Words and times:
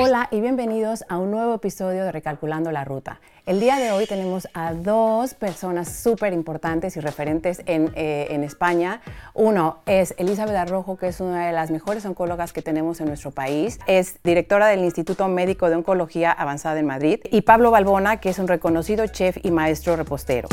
Hola 0.00 0.28
y 0.30 0.40
bienvenidos 0.40 1.04
a 1.08 1.18
un 1.18 1.30
nuevo 1.30 1.54
episodio 1.54 2.04
de 2.04 2.12
Recalculando 2.12 2.70
la 2.70 2.84
Ruta. 2.84 3.20
El 3.46 3.58
día 3.58 3.76
de 3.76 3.90
hoy 3.90 4.06
tenemos 4.06 4.46
a 4.54 4.72
dos 4.72 5.34
personas 5.34 5.88
súper 5.88 6.32
importantes 6.32 6.96
y 6.96 7.00
referentes 7.00 7.62
en, 7.66 7.90
eh, 7.96 8.28
en, 8.30 8.44
España. 8.44 9.00
Uno 9.34 9.78
es 9.86 10.14
Elizabeth 10.18 10.54
Arrojo, 10.54 10.96
que 10.96 11.08
es 11.08 11.20
una 11.20 11.46
de 11.46 11.52
las 11.52 11.70
mejores 11.70 12.06
oncólogas 12.06 12.52
que 12.52 12.62
tenemos 12.62 13.00
en 13.00 13.08
nuestro 13.08 13.32
país. 13.32 13.80
Es 13.86 14.22
directora 14.22 14.68
del 14.68 14.80
Instituto 14.80 15.26
Médico 15.28 15.68
de 15.68 15.76
Oncología 15.76 16.30
Avanzada 16.30 16.78
en 16.78 16.86
Madrid. 16.86 17.20
Y 17.30 17.40
Pablo 17.42 17.70
Balbona, 17.70 18.18
que 18.18 18.28
es 18.28 18.38
un 18.38 18.46
reconocido 18.46 19.06
chef 19.06 19.38
y 19.42 19.50
maestro 19.50 19.96
repostero. 19.96 20.48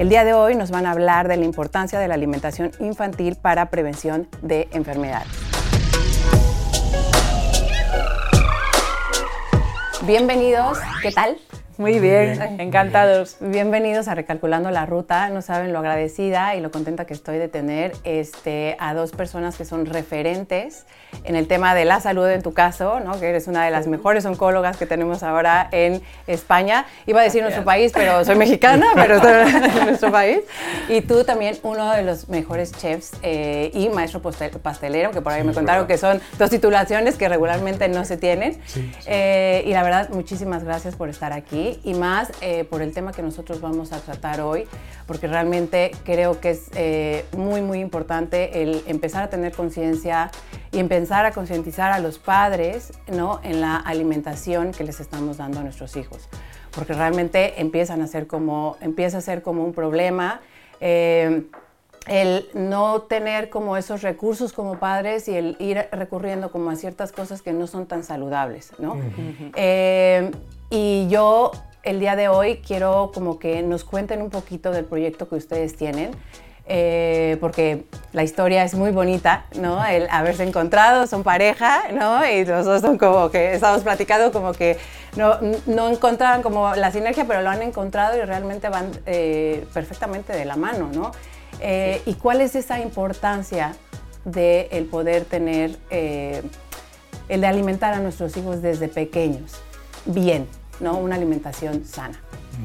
El 0.00 0.08
día 0.08 0.24
de 0.24 0.32
hoy 0.32 0.54
nos 0.54 0.70
van 0.70 0.86
a 0.86 0.92
hablar 0.92 1.28
de 1.28 1.36
la 1.36 1.44
importancia 1.44 1.98
de 1.98 2.08
la 2.08 2.14
alimentación 2.14 2.70
infantil 2.80 3.36
para 3.36 3.66
prevención 3.68 4.28
de 4.40 4.66
enfermedades. 4.72 5.28
Bienvenidos, 10.06 10.78
¿qué 11.02 11.12
tal? 11.12 11.36
Muy 11.76 11.98
bien, 11.98 12.40
encantados. 12.58 13.36
Bienvenidos 13.40 14.08
a 14.08 14.14
Recalculando 14.14 14.70
la 14.70 14.86
Ruta. 14.86 15.28
No 15.28 15.42
saben 15.42 15.74
lo 15.74 15.80
agradecida 15.80 16.54
y 16.54 16.60
lo 16.60 16.70
contenta 16.70 17.04
que 17.04 17.12
estoy 17.12 17.36
de 17.36 17.48
tener 17.48 17.92
este, 18.04 18.76
a 18.78 18.94
dos 18.94 19.12
personas 19.12 19.58
que 19.58 19.66
son 19.66 19.84
referentes 19.84 20.86
en 21.24 21.36
el 21.36 21.46
tema 21.46 21.74
de 21.74 21.84
la 21.84 22.00
salud 22.00 22.28
en 22.28 22.42
tu 22.42 22.52
caso, 22.52 23.00
¿no? 23.00 23.18
que 23.18 23.28
eres 23.28 23.46
una 23.46 23.64
de 23.64 23.70
las 23.70 23.86
mejores 23.86 24.24
oncólogas 24.24 24.76
que 24.76 24.86
tenemos 24.86 25.22
ahora 25.22 25.68
en 25.72 26.02
España. 26.26 26.86
Iba 27.06 27.20
a 27.20 27.24
decir 27.24 27.42
nuestro 27.42 27.64
país, 27.64 27.92
pero 27.94 28.24
soy 28.24 28.36
mexicana, 28.36 28.86
pero 28.94 29.16
en 29.16 29.86
nuestro 29.86 30.10
país. 30.10 30.40
Y 30.88 31.00
tú 31.02 31.24
también 31.24 31.58
uno 31.62 31.92
de 31.92 32.02
los 32.02 32.28
mejores 32.28 32.72
chefs 32.72 33.12
eh, 33.22 33.70
y 33.74 33.88
maestro 33.88 34.20
pastelero, 34.22 35.10
que 35.10 35.20
por 35.20 35.32
ahí 35.32 35.44
me 35.44 35.52
contaron 35.52 35.86
que 35.86 35.98
son 35.98 36.20
dos 36.38 36.50
titulaciones 36.50 37.16
que 37.16 37.28
regularmente 37.28 37.88
no 37.88 38.04
se 38.04 38.16
tienen. 38.16 38.60
Eh, 39.06 39.64
y 39.66 39.70
la 39.70 39.82
verdad, 39.82 40.10
muchísimas 40.10 40.64
gracias 40.64 40.96
por 40.96 41.08
estar 41.08 41.32
aquí 41.32 41.80
y 41.84 41.94
más 41.94 42.32
eh, 42.40 42.64
por 42.64 42.82
el 42.82 42.92
tema 42.92 43.12
que 43.12 43.22
nosotros 43.22 43.60
vamos 43.60 43.92
a 43.92 44.00
tratar 44.00 44.40
hoy, 44.40 44.66
porque 45.06 45.26
realmente 45.26 45.90
creo 46.04 46.40
que 46.40 46.50
es 46.50 46.70
eh, 46.74 47.24
muy, 47.36 47.60
muy 47.62 47.80
importante 47.80 48.62
el 48.62 48.82
empezar 48.86 49.22
a 49.24 49.30
tener 49.30 49.52
conciencia 49.52 50.30
y 50.72 50.78
empezar 50.78 51.24
a 51.26 51.32
concientizar 51.32 51.92
a 51.92 51.98
los 51.98 52.18
padres 52.18 52.92
¿no? 53.12 53.40
en 53.42 53.60
la 53.60 53.76
alimentación 53.76 54.72
que 54.72 54.84
les 54.84 55.00
estamos 55.00 55.38
dando 55.38 55.60
a 55.60 55.62
nuestros 55.62 55.96
hijos, 55.96 56.28
porque 56.70 56.92
realmente 56.92 57.60
empiezan 57.60 58.02
a 58.02 58.06
ser 58.06 58.26
como, 58.26 58.76
empieza 58.80 59.18
a 59.18 59.20
ser 59.20 59.42
como 59.42 59.64
un 59.64 59.72
problema. 59.72 60.40
Eh, 60.80 61.44
el 62.06 62.48
no 62.54 63.02
tener 63.02 63.50
como 63.50 63.76
esos 63.76 64.00
recursos 64.00 64.54
como 64.54 64.78
padres 64.78 65.28
y 65.28 65.36
el 65.36 65.56
ir 65.60 65.86
recurriendo 65.92 66.50
como 66.50 66.70
a 66.70 66.76
ciertas 66.76 67.12
cosas 67.12 67.42
que 67.42 67.52
no 67.52 67.66
son 67.66 67.86
tan 67.86 68.04
saludables, 68.04 68.72
¿no? 68.78 68.96
Y 70.70 71.08
yo 71.08 71.50
el 71.82 71.98
día 71.98 72.14
de 72.14 72.28
hoy 72.28 72.58
quiero 72.58 73.10
como 73.12 73.38
que 73.38 73.62
nos 73.62 73.84
cuenten 73.84 74.22
un 74.22 74.30
poquito 74.30 74.70
del 74.70 74.84
proyecto 74.84 75.28
que 75.28 75.34
ustedes 75.34 75.76
tienen. 75.76 76.12
Eh, 76.72 77.36
porque 77.40 77.82
la 78.12 78.22
historia 78.22 78.62
es 78.62 78.74
muy 78.74 78.92
bonita, 78.92 79.44
¿no? 79.56 79.84
El 79.84 80.06
haberse 80.08 80.44
encontrado, 80.44 81.08
son 81.08 81.24
pareja, 81.24 81.82
¿no? 81.92 82.24
Y 82.24 82.44
los 82.44 82.64
dos 82.64 82.80
son 82.80 82.96
como 82.96 83.28
que, 83.28 83.54
estamos 83.54 83.82
platicando 83.82 84.30
como 84.30 84.52
que 84.52 84.78
no, 85.16 85.38
no 85.66 85.88
encontraban 85.88 86.42
como 86.42 86.76
la 86.76 86.92
sinergia, 86.92 87.24
pero 87.26 87.42
lo 87.42 87.50
han 87.50 87.62
encontrado 87.62 88.16
y 88.16 88.20
realmente 88.20 88.68
van 88.68 88.92
eh, 89.06 89.66
perfectamente 89.74 90.32
de 90.32 90.44
la 90.44 90.54
mano, 90.54 90.90
¿no? 90.94 91.10
Eh, 91.58 92.02
¿Y 92.06 92.14
cuál 92.14 92.40
es 92.40 92.54
esa 92.54 92.78
importancia 92.78 93.74
de 94.24 94.68
el 94.70 94.84
poder 94.84 95.24
tener, 95.24 95.76
el 95.90 97.40
de 97.40 97.46
alimentar 97.48 97.94
a 97.94 97.98
nuestros 97.98 98.36
hijos 98.36 98.62
desde 98.62 98.86
pequeños? 98.86 99.54
Bien, 100.04 100.46
¿no? 100.78 100.98
una 100.98 101.16
alimentación 101.16 101.84
sana. 101.84 102.20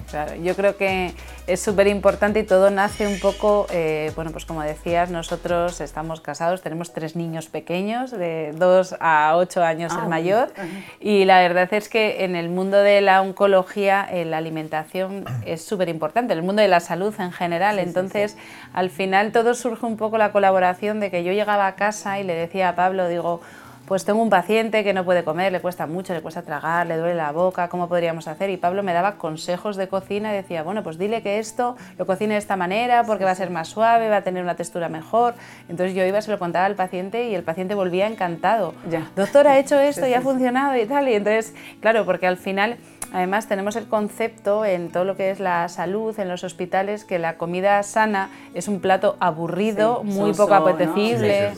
Claro, 0.09 0.35
yo 0.35 0.55
creo 0.55 0.77
que 0.77 1.13
es 1.47 1.61
súper 1.61 1.87
importante 1.87 2.39
y 2.39 2.43
todo 2.43 2.69
nace 2.69 3.07
un 3.07 3.19
poco, 3.19 3.67
eh, 3.71 4.11
bueno, 4.15 4.31
pues 4.31 4.45
como 4.45 4.61
decías, 4.61 5.09
nosotros 5.09 5.81
estamos 5.81 6.21
casados, 6.21 6.61
tenemos 6.61 6.93
tres 6.93 7.15
niños 7.15 7.47
pequeños, 7.47 8.11
de 8.11 8.53
2 8.55 8.95
a 8.99 9.33
8 9.35 9.63
años 9.63 9.93
el 9.93 9.99
ah, 10.01 10.07
mayor, 10.07 10.53
y 10.99 11.25
la 11.25 11.39
verdad 11.39 11.71
es 11.73 11.89
que 11.89 12.23
en 12.23 12.35
el 12.35 12.49
mundo 12.49 12.77
de 12.77 13.01
la 13.01 13.21
oncología 13.21 14.07
eh, 14.11 14.25
la 14.25 14.37
alimentación 14.37 15.25
es 15.45 15.63
súper 15.63 15.89
importante, 15.89 16.33
en 16.33 16.39
el 16.39 16.45
mundo 16.45 16.61
de 16.61 16.67
la 16.67 16.79
salud 16.79 17.13
en 17.19 17.31
general, 17.31 17.79
entonces 17.79 18.37
al 18.73 18.89
final 18.89 19.31
todo 19.31 19.53
surge 19.53 19.85
un 19.85 19.97
poco 19.97 20.17
la 20.17 20.31
colaboración 20.31 20.99
de 20.99 21.11
que 21.11 21.23
yo 21.23 21.31
llegaba 21.31 21.67
a 21.67 21.75
casa 21.75 22.19
y 22.19 22.23
le 22.23 22.33
decía 22.33 22.69
a 22.69 22.75
Pablo, 22.75 23.07
digo, 23.07 23.41
pues 23.87 24.05
tengo 24.05 24.21
un 24.21 24.29
paciente 24.29 24.83
que 24.83 24.93
no 24.93 25.05
puede 25.05 25.23
comer, 25.23 25.51
le 25.51 25.59
cuesta 25.59 25.85
mucho, 25.85 26.13
le 26.13 26.21
cuesta 26.21 26.41
tragar, 26.41 26.87
le 26.87 26.97
duele 26.97 27.15
la 27.15 27.31
boca, 27.31 27.67
¿cómo 27.69 27.87
podríamos 27.87 28.27
hacer? 28.27 28.49
Y 28.49 28.57
Pablo 28.57 28.83
me 28.83 28.93
daba 28.93 29.15
consejos 29.15 29.75
de 29.77 29.87
cocina 29.87 30.31
y 30.33 30.35
decía, 30.35 30.63
bueno, 30.63 30.83
pues 30.83 30.97
dile 30.97 31.21
que 31.21 31.39
esto 31.39 31.75
lo 31.97 32.05
cocine 32.05 32.33
de 32.33 32.39
esta 32.39 32.55
manera 32.55 33.03
porque 33.03 33.23
va 33.23 33.31
a 33.31 33.35
ser 33.35 33.49
más 33.49 33.67
suave, 33.67 34.09
va 34.09 34.17
a 34.17 34.21
tener 34.23 34.43
una 34.43 34.55
textura 34.55 34.89
mejor. 34.89 35.35
Entonces 35.69 35.95
yo 35.95 36.03
iba, 36.03 36.21
se 36.21 36.31
lo 36.31 36.39
contaba 36.39 36.65
al 36.65 36.75
paciente 36.75 37.29
y 37.29 37.35
el 37.35 37.43
paciente 37.43 37.75
volvía 37.75 38.07
encantado. 38.07 38.73
Ya. 38.89 39.09
Doctor, 39.15 39.47
ha 39.47 39.59
hecho 39.59 39.79
esto 39.79 40.07
y 40.07 40.13
ha 40.13 40.21
funcionado 40.21 40.75
y 40.75 40.85
tal. 40.85 41.07
Y 41.07 41.13
entonces, 41.13 41.53
claro, 41.79 42.05
porque 42.05 42.27
al 42.27 42.37
final 42.37 42.77
Además, 43.15 43.47
tenemos 43.47 43.77
el 43.77 43.87
concepto 43.87 44.65
en 44.65 44.91
todo 44.91 45.05
lo 45.05 45.15
que 45.15 45.31
es 45.31 45.39
la 45.39 45.69
salud, 45.69 46.19
en 46.19 46.27
los 46.27 46.43
hospitales, 46.43 47.05
que 47.05 47.17
la 47.17 47.37
comida 47.37 47.81
sana 47.83 48.29
es 48.53 48.67
un 48.67 48.81
plato 48.81 49.15
aburrido, 49.21 50.03
muy 50.03 50.33
poco 50.33 50.53
apetecible. 50.53 51.53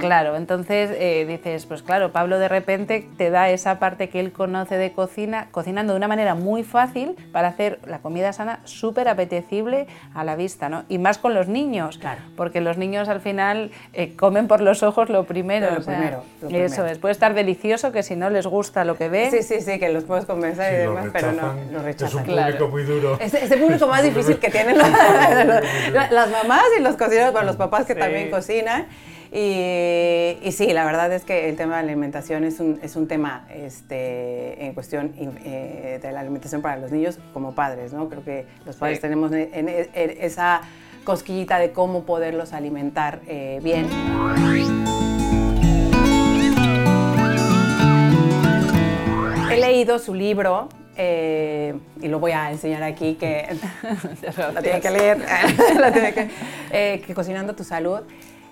claro, 0.00 0.34
entonces 0.34 0.90
eh, 0.94 1.24
dices, 1.28 1.65
pues 1.66 1.82
claro, 1.82 2.12
Pablo 2.12 2.38
de 2.38 2.48
repente 2.48 3.08
te 3.16 3.30
da 3.30 3.50
esa 3.50 3.78
parte 3.78 4.08
que 4.08 4.20
él 4.20 4.32
conoce 4.32 4.76
de 4.76 4.92
cocina, 4.92 5.48
cocinando 5.50 5.92
de 5.92 5.98
una 5.98 6.08
manera 6.08 6.34
muy 6.34 6.62
fácil 6.64 7.16
para 7.32 7.48
hacer 7.48 7.78
la 7.86 7.98
comida 7.98 8.32
sana 8.32 8.60
súper 8.64 9.08
apetecible 9.08 9.86
a 10.14 10.24
la 10.24 10.36
vista, 10.36 10.68
¿no? 10.68 10.84
Y 10.88 10.98
más 10.98 11.18
con 11.18 11.34
los 11.34 11.48
niños, 11.48 11.98
claro. 11.98 12.20
porque 12.36 12.60
los 12.60 12.78
niños 12.78 13.08
al 13.08 13.20
final 13.20 13.70
eh, 13.92 14.14
comen 14.16 14.48
por 14.48 14.60
los 14.60 14.82
ojos 14.82 15.08
lo 15.08 15.24
primero. 15.24 15.70
Lo, 15.70 15.82
primero, 15.82 16.22
Eso 16.48 16.86
es, 16.86 16.98
puede 16.98 17.12
estar 17.12 17.34
delicioso 17.34 17.92
que 17.92 18.02
si 18.02 18.16
no 18.16 18.30
les 18.30 18.46
gusta 18.46 18.84
lo 18.84 18.96
que 18.96 19.08
ven. 19.08 19.30
Sí, 19.30 19.42
sí, 19.42 19.60
sí, 19.60 19.78
que 19.78 19.88
los 19.90 20.04
puedes 20.04 20.24
convencer 20.24 20.88
pero 21.12 21.32
no, 21.32 21.54
lo 21.72 21.82
rechazan. 21.82 22.08
Es 22.08 22.28
un 22.28 22.36
público 22.36 22.68
muy 22.68 22.82
duro. 22.84 23.18
Es, 23.20 23.34
el 23.34 23.60
público 23.60 23.86
más 23.86 24.02
difícil 24.02 24.38
que 24.38 24.50
tienen 24.50 24.78
las 26.10 26.30
mamás 26.30 26.64
y 26.78 26.82
los 26.82 26.96
cocineros, 26.96 27.32
bueno, 27.32 27.46
los 27.46 27.56
papás 27.56 27.86
que 27.86 27.94
también 27.94 28.30
cocinan. 28.30 28.86
Y, 29.32 30.38
y, 30.42 30.52
sí, 30.52 30.72
la 30.72 30.84
verdad 30.84 31.12
es 31.12 31.24
que 31.24 31.48
el 31.48 31.56
tema 31.56 31.76
de 31.76 31.82
la 31.82 31.92
alimentación 31.92 32.44
es 32.44 32.60
un, 32.60 32.78
es 32.82 32.96
un 32.96 33.08
tema 33.08 33.46
este, 33.52 34.64
en 34.64 34.74
cuestión 34.74 35.12
eh, 35.18 35.98
de 36.00 36.12
la 36.12 36.20
alimentación 36.20 36.62
para 36.62 36.76
los 36.76 36.92
niños 36.92 37.18
como 37.32 37.54
padres, 37.54 37.92
¿no? 37.92 38.08
Creo 38.08 38.24
que 38.24 38.46
los 38.64 38.76
padres 38.76 39.00
tenemos 39.00 39.32
en, 39.32 39.68
esa 39.68 40.62
cosquillita 41.04 41.58
de 41.58 41.72
cómo 41.72 42.04
poderlos 42.04 42.52
alimentar 42.52 43.20
eh, 43.26 43.60
bien. 43.62 43.86
He 49.50 49.58
leído 49.58 49.98
su 49.98 50.14
libro, 50.14 50.68
eh, 50.98 51.74
y 52.00 52.08
lo 52.08 52.18
voy 52.18 52.32
a 52.32 52.50
enseñar 52.50 52.82
aquí 52.82 53.14
que 53.14 53.46
la 54.54 54.62
tiene 54.62 54.80
que 54.80 54.90
leer, 54.90 55.18
eh, 56.72 57.02
que, 57.06 57.14
Cocinando 57.14 57.54
tu 57.54 57.64
Salud, 57.64 58.00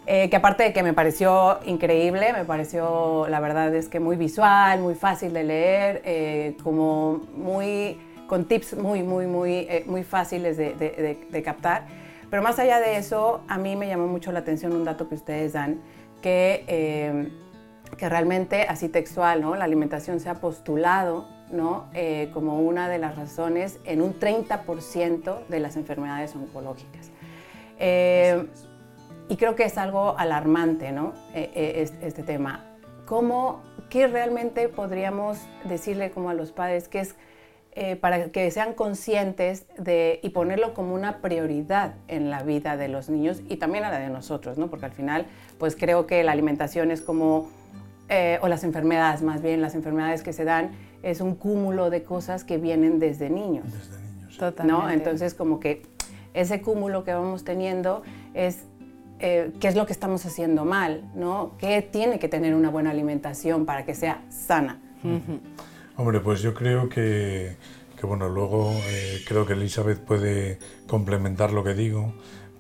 eh, 0.07 0.29
que 0.29 0.37
aparte 0.37 0.65
de 0.65 0.73
que 0.73 0.83
me 0.83 0.93
pareció 0.93 1.61
increíble, 1.65 2.33
me 2.33 2.45
pareció, 2.45 3.27
la 3.29 3.41
verdad 3.41 3.75
es 3.75 3.89
que 3.89 4.01
muy 4.01 4.17
visual, 4.17 4.81
muy 4.81 4.95
fácil 4.95 5.33
de 5.33 5.45
leer, 5.45 6.57
como 6.63 7.23
muy, 7.35 7.99
con 8.27 8.45
tips 8.47 8.77
muy, 8.77 9.03
muy, 9.03 9.27
muy, 9.27 9.69
muy 9.87 10.05
fáciles 10.05 10.57
de, 10.57 10.75
de, 11.31 11.43
captar. 11.43 11.87
Pero 12.31 12.43
más 12.43 12.59
allá 12.59 12.81
de 12.81 12.97
eso, 12.97 13.43
a 13.49 13.59
mí 13.59 13.77
me 13.77 13.87
llamó 13.87 14.07
mucho 14.07 14.33
la 14.33 14.41
atención 14.41 14.75
un 14.75 14.85
dato 14.85 15.09
que 15.09 15.15
ustedes 15.15 15.53
dan, 15.53 15.81
que, 16.21 17.31
que 17.97 18.09
realmente, 18.09 18.67
así 18.69 18.89
textual, 18.89 19.41
¿no? 19.41 19.55
la 19.55 19.65
alimentación 19.65 20.21
se 20.21 20.29
ha 20.29 20.35
postulado 20.35 21.35
¿no? 21.51 21.87
Eh, 21.95 22.31
como 22.33 22.61
una 22.61 22.89
de 22.89 22.99
las 22.99 23.17
razones 23.17 23.79
en 23.85 24.01
un 24.03 24.19
30% 24.19 25.47
de 25.47 25.61
las 25.61 25.77
enfermedades 25.77 26.35
oncológicas. 26.35 27.11
Eh, 27.79 28.47
y 29.29 29.37
creo 29.37 29.55
que 29.55 29.65
es 29.65 29.79
algo 29.79 30.19
alarmante 30.19 30.93
¿no? 30.93 31.13
Eh, 31.35 31.89
este 32.03 32.23
tema. 32.23 32.65
¿Cómo, 33.07 33.63
¿Qué 33.91 34.07
realmente 34.07 34.69
podríamos 34.69 35.39
decirle 35.65 36.11
como 36.11 36.31
a 36.31 36.35
los 36.35 36.53
padres 36.53 36.89
que 36.89 37.01
es 37.01 37.15
para 38.01 38.27
que 38.27 38.49
sean 38.53 38.75
conscientes 38.75 39.67
de, 39.77 40.21
y 40.23 40.29
ponerlo 40.29 40.75
como 40.75 40.95
una 40.95 41.21
prioridad 41.21 41.95
en 42.07 42.31
la 42.31 42.45
vida 42.45 42.77
de 42.77 42.87
los 42.87 43.11
niños 43.11 43.43
y 43.49 43.57
también 43.57 43.83
a 43.83 43.91
la 43.91 43.99
de 43.99 44.11
nosotros, 44.11 44.59
¿no? 44.59 44.69
porque 44.69 44.87
al 44.87 44.93
final 44.93 45.27
pues 45.59 45.75
creo 45.75 46.07
que 46.07 46.23
la 46.23 46.31
alimentación 46.31 46.93
es 46.93 47.01
como, 47.01 47.51
o 48.41 48.49
las 48.49 48.63
enfermedades 48.63 49.23
más 49.23 49.43
bien, 49.43 49.61
las 49.61 49.75
enfermedades 49.75 50.23
que 50.23 50.33
se 50.33 50.45
dan 50.45 50.71
es 51.05 51.21
un 51.21 51.35
cúmulo 51.35 51.91
de 51.91 52.03
cosas 52.03 52.45
que 52.45 52.57
vienen 52.57 52.99
desde 52.99 53.29
niños. 53.29 53.67
Desde 53.67 54.01
niños. 54.03 54.39
Totalmente. 54.39 54.83
¿no? 54.83 54.91
Entonces, 54.91 55.35
como 55.35 55.61
que 55.61 55.83
ese 56.33 56.63
cúmulo 56.63 57.05
que 57.05 57.13
vamos 57.13 57.45
teniendo 57.45 58.03
es 58.33 58.65
eh, 59.21 59.53
qué 59.61 59.69
es 59.69 59.77
lo 59.77 59.87
que 59.87 59.93
estamos 59.93 60.27
haciendo 60.27 60.65
mal, 60.65 61.11
¿no? 61.15 61.53
¿Qué 61.59 61.83
tiene 61.83 62.19
que 62.19 62.29
tener 62.29 62.55
una 62.55 62.71
buena 62.71 62.91
alimentación 62.91 63.65
para 63.67 63.85
que 63.85 63.95
sea 63.95 64.23
sana? 64.29 64.81
Hombre, 65.97 66.21
pues 66.21 66.41
yo 66.41 66.55
creo 66.55 66.89
que, 66.89 67.57
que 67.99 68.07
bueno, 68.07 68.29
luego 68.29 68.73
eh, 68.89 69.23
creo 69.27 69.47
que 69.47 69.53
Elizabeth 69.53 70.01
puede 70.01 70.59
complementar 70.87 71.53
lo 71.53 71.63
que 71.63 71.75
digo, 71.75 72.15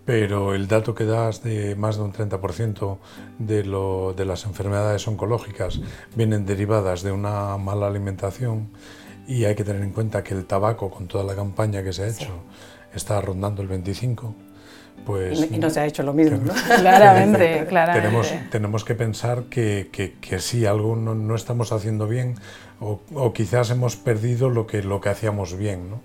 pero 0.04 0.54
el 0.54 0.68
dato 0.68 0.94
que 0.94 1.04
das 1.04 1.42
de 1.42 1.74
más 1.76 1.96
de 1.96 2.02
un 2.02 2.12
30% 2.12 2.98
de, 3.38 3.64
lo, 3.64 4.12
de 4.12 4.24
las 4.24 4.44
enfermedades 4.44 5.08
oncológicas 5.08 5.80
vienen 6.14 6.44
derivadas 6.44 7.02
de 7.02 7.12
una 7.12 7.56
mala 7.56 7.86
alimentación 7.86 8.68
y 9.26 9.44
hay 9.44 9.54
que 9.54 9.64
tener 9.64 9.82
en 9.82 9.90
cuenta 9.90 10.22
que 10.22 10.34
el 10.34 10.44
tabaco, 10.44 10.90
con 10.90 11.08
toda 11.08 11.24
la 11.24 11.34
campaña 11.34 11.82
que 11.82 11.92
se 11.92 12.04
ha 12.04 12.08
hecho, 12.08 12.42
está 12.94 13.20
rondando 13.20 13.62
el 13.62 13.68
25%. 13.68 14.34
Pues, 15.04 15.50
y, 15.50 15.58
no 15.58 15.68
se 15.68 15.80
ha 15.80 15.86
hecho 15.86 16.02
lo 16.02 16.14
mismo, 16.14 16.38
¿no? 16.38 16.52
claramente, 16.80 17.66
claramente. 17.68 18.00
Tenemos, 18.00 18.34
tenemos 18.50 18.84
que 18.84 18.94
pensar 18.94 19.44
que, 19.44 19.90
que, 19.92 20.14
que 20.20 20.38
sí, 20.38 20.64
algo 20.64 20.96
no, 20.96 21.14
no, 21.14 21.34
estamos 21.34 21.72
haciendo 21.72 22.08
bien 22.08 22.36
o, 22.80 23.00
o, 23.12 23.32
quizás 23.32 23.70
hemos 23.70 23.96
perdido 23.96 24.48
lo 24.48 24.66
que, 24.66 24.82
lo 24.82 25.00
que 25.00 25.10
hacíamos 25.10 25.56
bien. 25.56 25.90
¿no? 25.90 26.00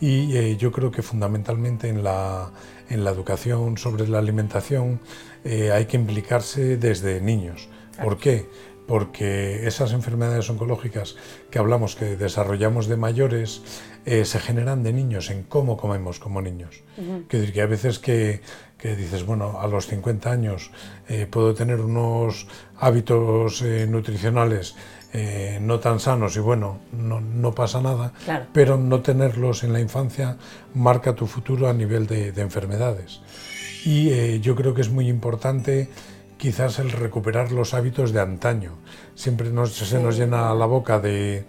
Y 0.00 0.36
eh, 0.36 0.56
yo 0.56 0.72
creo 0.72 0.90
que 0.90 1.02
fundamentalmente 1.02 1.88
en 1.88 2.04
la, 2.04 2.50
en 2.90 3.04
la 3.04 3.10
educación 3.10 3.78
sobre 3.78 4.06
la 4.08 4.18
alimentación 4.18 5.00
eh, 5.44 5.72
hay 5.72 5.86
que 5.86 5.96
implicarse 5.96 6.76
desde 6.76 7.20
niños. 7.20 7.68
¿Por 8.02 8.18
qué? 8.18 8.46
Porque 8.86 9.66
esas 9.66 9.92
enfermedades 9.92 10.50
oncológicas 10.50 11.16
que 11.50 11.58
hablamos, 11.58 11.96
que 11.96 12.16
desarrollamos 12.16 12.86
de 12.86 12.96
mayores, 12.96 13.62
eh, 14.06 14.24
se 14.24 14.38
generan 14.38 14.82
de 14.82 14.92
niños, 14.92 15.30
en 15.30 15.44
cómo 15.44 15.76
comemos 15.76 16.18
como 16.18 16.42
niños. 16.42 16.82
Uh 16.98 17.02
-huh. 17.02 17.26
que, 17.26 17.52
que 17.52 17.62
a 17.62 17.66
veces 17.66 17.98
que, 17.98 18.40
que, 18.78 18.96
dices, 18.96 19.24
bueno, 19.24 19.60
a 19.60 19.66
los 19.66 19.86
50 19.86 20.30
años 20.30 20.70
eh, 21.08 21.26
puedo 21.30 21.54
tener 21.54 21.80
unos 21.80 22.46
hábitos 22.78 23.62
eh, 23.62 23.86
nutricionales 23.88 24.76
no 25.60 25.78
tan 25.78 26.00
sanos 26.00 26.34
y 26.34 26.40
bueno, 26.40 26.80
no, 26.90 27.20
no 27.20 27.54
pasa 27.54 27.80
nada, 27.80 28.12
claro. 28.24 28.46
pero 28.52 28.76
no 28.76 29.00
tenerlos 29.00 29.62
en 29.62 29.72
la 29.72 29.78
infancia 29.78 30.38
marca 30.74 31.14
tu 31.14 31.28
futuro 31.28 31.68
a 31.68 31.72
nivel 31.72 32.08
de, 32.08 32.32
de 32.32 32.42
enfermedades. 32.42 33.20
Y 33.84 34.40
yo 34.40 34.56
creo 34.56 34.74
que 34.74 34.80
es 34.80 34.90
muy 34.90 35.08
importante 35.08 35.88
quizás 36.36 36.80
el 36.80 36.90
recuperar 36.90 37.52
los 37.52 37.74
hábitos 37.74 38.12
de 38.12 38.20
antaño. 38.20 38.72
Siempre 39.14 39.50
nos, 39.50 39.72
se 39.72 39.98
nos 40.00 40.16
llena 40.16 40.52
la 40.52 40.66
boca 40.66 40.98
de, 40.98 41.44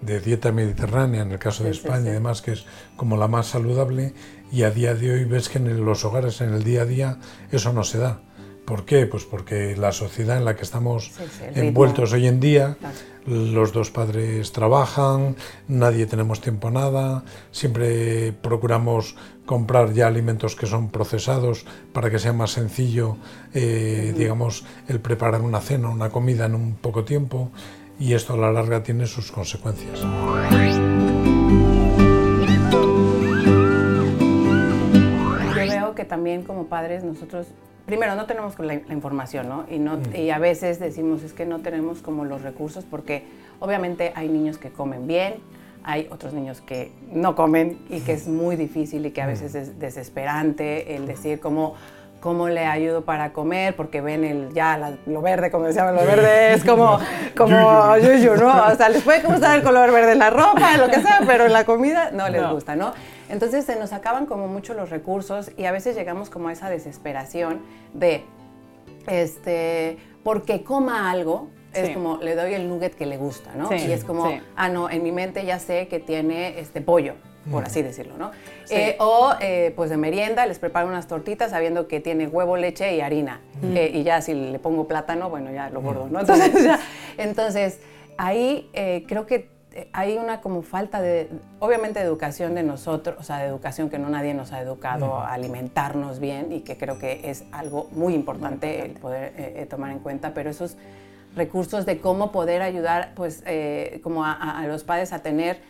de 0.00 0.20
dieta 0.20 0.52
mediterránea, 0.52 1.22
en 1.22 1.32
el 1.32 1.38
caso 1.38 1.64
de 1.64 1.70
España 1.70 2.04
sí, 2.04 2.08
y 2.08 2.12
demás, 2.12 2.42
que 2.42 2.52
es 2.52 2.64
como 2.96 3.16
la 3.16 3.28
más 3.28 3.46
saludable, 3.46 4.14
y 4.52 4.62
a 4.62 4.70
día 4.70 4.94
de 4.94 5.12
hoy 5.12 5.24
ves 5.24 5.48
que 5.48 5.58
en 5.58 5.84
los 5.84 6.04
hogares, 6.04 6.40
en 6.40 6.54
el 6.54 6.64
día 6.64 6.82
a 6.82 6.86
día, 6.86 7.18
eso 7.50 7.72
no 7.72 7.84
se 7.84 7.98
da. 7.98 8.20
¿Por 8.64 8.84
qué? 8.84 9.06
Pues 9.06 9.24
porque 9.24 9.76
la 9.76 9.92
sociedad 9.92 10.36
en 10.36 10.44
la 10.44 10.54
que 10.54 10.62
estamos 10.62 11.12
envueltos 11.54 12.12
hoy 12.12 12.26
en 12.26 12.38
día, 12.38 12.76
claro. 12.78 12.94
los 13.26 13.72
dos 13.72 13.90
padres 13.90 14.52
trabajan, 14.52 15.36
nadie 15.68 16.04
tenemos 16.04 16.42
tiempo 16.42 16.68
a 16.68 16.70
nada, 16.72 17.24
siempre 17.50 18.32
procuramos 18.32 19.16
comprar 19.46 19.94
ya 19.94 20.06
alimentos 20.06 20.54
que 20.54 20.66
son 20.66 20.90
procesados 20.90 21.64
para 21.94 22.10
que 22.10 22.18
sea 22.18 22.34
más 22.34 22.50
sencillo, 22.50 23.16
eh, 23.54 24.10
uh 24.10 24.12
-huh. 24.12 24.18
digamos, 24.18 24.66
el 24.86 25.00
preparar 25.00 25.40
una 25.40 25.60
cena, 25.60 25.88
una 25.88 26.10
comida 26.10 26.44
en 26.44 26.54
un 26.54 26.74
poco 26.74 27.04
tiempo 27.04 27.50
y 27.98 28.14
esto 28.14 28.34
a 28.34 28.36
la 28.36 28.52
larga 28.52 28.82
tiene 28.82 29.06
sus 29.06 29.32
consecuencias. 29.32 30.00
Yo 35.54 35.66
veo 35.66 35.94
que 35.94 36.04
también 36.04 36.42
como 36.42 36.66
padres 36.66 37.02
nosotros, 37.02 37.48
primero 37.86 38.14
no 38.14 38.26
tenemos 38.26 38.58
la, 38.58 38.80
la 38.86 38.94
información, 38.94 39.48
¿no? 39.48 39.66
Y, 39.68 39.78
no 39.78 39.96
mm. 39.96 40.16
y 40.16 40.30
a 40.30 40.38
veces 40.38 40.78
decimos 40.78 41.22
es 41.22 41.32
que 41.32 41.46
no 41.46 41.60
tenemos 41.60 42.00
como 42.00 42.24
los 42.24 42.42
recursos 42.42 42.84
porque 42.84 43.24
obviamente 43.58 44.12
hay 44.14 44.28
niños 44.28 44.58
que 44.58 44.70
comen 44.70 45.06
bien, 45.08 45.36
hay 45.82 46.06
otros 46.10 46.34
niños 46.34 46.60
que 46.60 46.92
no 47.12 47.34
comen 47.34 47.78
y 47.88 48.00
que 48.00 48.12
es 48.12 48.28
muy 48.28 48.56
difícil 48.56 49.06
y 49.06 49.10
que 49.10 49.22
a 49.22 49.26
mm. 49.26 49.28
veces 49.28 49.54
es 49.54 49.78
desesperante 49.80 50.94
el 50.94 51.06
decir 51.06 51.40
cómo 51.40 51.74
cómo 52.20 52.48
le 52.48 52.64
ayudo 52.66 53.04
para 53.04 53.32
comer, 53.32 53.76
porque 53.76 54.00
ven 54.00 54.24
el, 54.24 54.52
ya 54.52 54.76
la, 54.76 54.96
lo 55.06 55.22
verde, 55.22 55.50
como 55.50 55.66
decíamos, 55.66 55.94
lo 55.94 56.04
verde 56.04 56.54
es 56.54 56.64
como, 56.64 56.98
como 57.36 57.96
yuyu, 57.98 58.36
¿no? 58.36 58.66
O 58.66 58.74
sea, 58.74 58.88
les 58.88 59.02
puede 59.02 59.22
gustar 59.22 59.56
el 59.56 59.62
color 59.62 59.92
verde 59.92 60.12
en 60.12 60.18
la 60.18 60.30
ropa, 60.30 60.74
en 60.74 60.80
lo 60.80 60.88
que 60.88 61.00
sea, 61.00 61.20
pero 61.26 61.46
en 61.46 61.52
la 61.52 61.64
comida 61.64 62.10
no 62.12 62.28
les 62.28 62.42
no. 62.42 62.54
gusta, 62.54 62.76
¿no? 62.76 62.92
Entonces 63.28 63.64
se 63.64 63.76
nos 63.76 63.92
acaban 63.92 64.26
como 64.26 64.48
mucho 64.48 64.74
los 64.74 64.90
recursos 64.90 65.52
y 65.56 65.66
a 65.66 65.72
veces 65.72 65.94
llegamos 65.96 66.30
como 66.30 66.48
a 66.48 66.52
esa 66.52 66.70
desesperación 66.70 67.60
de, 67.92 68.24
este, 69.06 69.98
porque 70.24 70.64
coma 70.64 71.10
algo, 71.10 71.48
es 71.74 71.88
sí. 71.88 71.94
como 71.94 72.16
le 72.16 72.34
doy 72.34 72.54
el 72.54 72.68
nugget 72.68 72.94
que 72.94 73.06
le 73.06 73.18
gusta, 73.18 73.52
¿no? 73.54 73.68
Sí, 73.68 73.76
y 73.86 73.92
es 73.92 74.02
como, 74.02 74.28
sí. 74.28 74.40
ah, 74.56 74.68
no, 74.68 74.90
en 74.90 75.02
mi 75.02 75.12
mente 75.12 75.44
ya 75.44 75.58
sé 75.58 75.86
que 75.88 76.00
tiene 76.00 76.58
este 76.58 76.80
pollo, 76.80 77.14
por 77.50 77.64
así 77.64 77.82
decirlo, 77.82 78.16
¿no? 78.18 78.30
Sí. 78.64 78.74
Eh, 78.74 78.96
o 78.98 79.32
eh, 79.40 79.72
pues 79.76 79.90
de 79.90 79.96
merienda 79.96 80.46
les 80.46 80.58
preparo 80.58 80.88
unas 80.88 81.06
tortitas 81.06 81.50
sabiendo 81.50 81.88
que 81.88 82.00
tiene 82.00 82.26
huevo, 82.26 82.56
leche 82.56 82.94
y 82.96 83.00
harina. 83.00 83.40
Mm. 83.62 83.76
Eh, 83.76 83.90
y 83.94 84.02
ya 84.02 84.20
si 84.20 84.34
le 84.34 84.58
pongo 84.58 84.86
plátano, 84.86 85.30
bueno, 85.30 85.50
ya 85.50 85.70
lo 85.70 85.80
gordo, 85.80 86.08
¿no? 86.10 86.20
Entonces, 86.20 86.52
ya, 86.64 86.80
entonces 87.16 87.80
ahí 88.16 88.70
creo 89.06 89.26
que 89.26 89.50
hay 89.92 90.16
una 90.16 90.40
como 90.40 90.62
falta 90.62 91.00
de, 91.00 91.28
obviamente 91.60 92.00
de 92.00 92.04
educación 92.06 92.54
de 92.54 92.64
nosotros, 92.64 93.16
o 93.20 93.22
sea, 93.22 93.38
de 93.38 93.46
educación 93.46 93.90
que 93.90 93.98
no 93.98 94.08
nadie 94.08 94.34
nos 94.34 94.52
ha 94.52 94.60
educado 94.60 95.18
a 95.18 95.32
alimentarnos 95.32 96.18
bien 96.18 96.52
y 96.52 96.60
que 96.60 96.76
creo 96.76 96.98
que 96.98 97.30
es 97.30 97.44
algo 97.52 97.88
muy 97.92 98.14
importante 98.14 98.84
el 98.84 98.92
poder 98.92 99.66
tomar 99.68 99.92
en 99.92 100.00
cuenta, 100.00 100.34
pero 100.34 100.50
esos 100.50 100.76
recursos 101.36 101.86
de 101.86 102.00
cómo 102.00 102.32
poder 102.32 102.62
ayudar 102.62 103.12
pues 103.14 103.44
como 104.02 104.24
a, 104.24 104.32
a, 104.32 104.66
los 104.66 104.82
padres 104.82 105.12
a 105.12 105.20
tener 105.20 105.60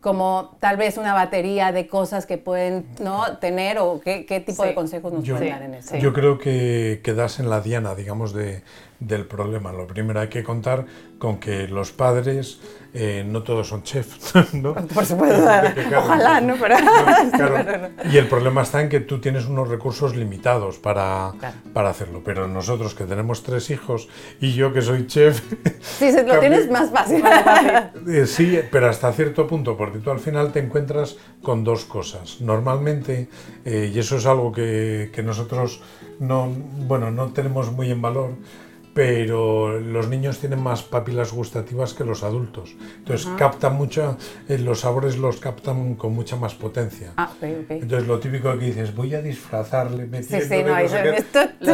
como 0.00 0.56
tal 0.60 0.76
vez 0.76 0.96
una 0.96 1.14
batería 1.14 1.72
de 1.72 1.86
cosas 1.86 2.26
que 2.26 2.38
pueden 2.38 2.86
¿no? 3.00 3.38
tener 3.38 3.78
o 3.78 4.00
qué, 4.02 4.24
qué 4.26 4.40
tipo 4.40 4.62
sí. 4.62 4.68
de 4.68 4.74
consejos 4.74 5.12
nos 5.12 5.24
yo, 5.24 5.36
pueden 5.36 5.52
dar 5.52 5.62
en 5.62 5.74
eso. 5.74 5.96
Yo 5.96 6.12
creo 6.12 6.38
que 6.38 7.00
quedas 7.02 7.38
en 7.40 7.50
la 7.50 7.60
diana, 7.60 7.94
digamos, 7.94 8.32
de, 8.32 8.62
del 9.00 9.24
problema. 9.24 9.72
Lo 9.72 9.86
primero 9.86 10.20
hay 10.20 10.28
que 10.28 10.44
contar 10.44 10.84
con 11.18 11.40
que 11.40 11.66
los 11.66 11.90
padres 11.90 12.60
eh, 12.92 13.24
no 13.26 13.42
todos 13.42 13.68
son 13.68 13.82
chefs, 13.82 14.34
¿no? 14.54 14.74
Por 14.74 15.06
supuesto, 15.06 15.44
ojalá, 15.96 16.40
¿no? 16.40 16.56
Pero, 16.60 16.76
claro. 17.32 17.88
Y 18.12 18.16
el 18.16 18.26
problema 18.26 18.62
está 18.62 18.80
en 18.80 18.88
que 18.88 19.00
tú 19.00 19.20
tienes 19.20 19.46
unos 19.46 19.68
recursos 19.68 20.16
limitados 20.16 20.78
para, 20.78 21.32
claro. 21.38 21.56
para 21.72 21.90
hacerlo, 21.90 22.22
pero 22.24 22.48
nosotros 22.48 22.94
que 22.94 23.04
tenemos 23.04 23.42
tres 23.42 23.70
hijos 23.70 24.08
y 24.40 24.52
yo 24.54 24.72
que 24.72 24.82
soy 24.82 25.06
chef... 25.06 25.40
Sí, 25.80 26.10
se 26.12 26.22
lo 26.22 26.32
también, 26.32 26.52
tienes 26.52 26.70
más 26.70 26.90
fácil. 26.90 27.22
Eh, 28.08 28.26
sí, 28.26 28.60
pero 28.70 28.88
hasta 28.88 29.12
cierto 29.12 29.46
punto, 29.46 29.76
porque 29.76 29.98
tú 29.98 30.10
al 30.10 30.18
final 30.18 30.52
te 30.52 30.60
encuentras 30.60 31.16
con 31.42 31.64
dos 31.64 31.84
cosas. 31.84 32.40
Normalmente, 32.40 33.28
eh, 33.64 33.90
y 33.94 33.98
eso 33.98 34.16
es 34.16 34.26
algo 34.26 34.52
que, 34.52 35.10
que 35.12 35.22
nosotros 35.22 35.82
no, 36.18 36.48
bueno, 36.86 37.10
no 37.10 37.28
tenemos 37.32 37.72
muy 37.72 37.90
en 37.90 38.02
valor, 38.02 38.30
pero 38.94 39.78
los 39.78 40.08
niños 40.08 40.38
tienen 40.38 40.60
más 40.60 40.82
papilas 40.82 41.32
gustativas 41.32 41.94
que 41.94 42.04
los 42.04 42.22
adultos. 42.22 42.74
Entonces 42.98 43.28
-huh. 43.28 43.36
captan 43.36 43.74
mucho, 43.74 44.16
eh, 44.48 44.58
los 44.58 44.80
sabores 44.80 45.16
los 45.18 45.38
captan 45.38 45.94
con 45.94 46.12
mucha 46.12 46.36
más 46.36 46.54
potencia. 46.54 47.12
Ah, 47.16 47.30
okay, 47.36 47.60
okay. 47.64 47.80
Entonces 47.82 48.08
lo 48.08 48.18
típico 48.18 48.52
que 48.58 48.66
dices, 48.66 48.94
voy 48.94 49.14
a 49.14 49.22
disfrazarle 49.22 50.06
metiendo... 50.06 50.46
Sí, 50.46 50.54
sí, 50.56 50.62
no, 50.62 50.80
no 50.80 50.88
sé 50.88 51.16
esto, 51.16 51.40
esto 51.40 51.72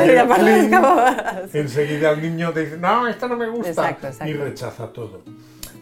Enseguida 1.52 2.10
el 2.10 2.22
niño 2.22 2.52
te 2.52 2.60
dice, 2.64 2.78
no, 2.78 3.08
esto 3.08 3.28
no 3.28 3.36
me 3.36 3.48
gusta. 3.48 3.70
Exacto, 3.70 4.06
exacto. 4.08 4.30
Y 4.30 4.34
rechaza 4.34 4.92
todo. 4.92 5.22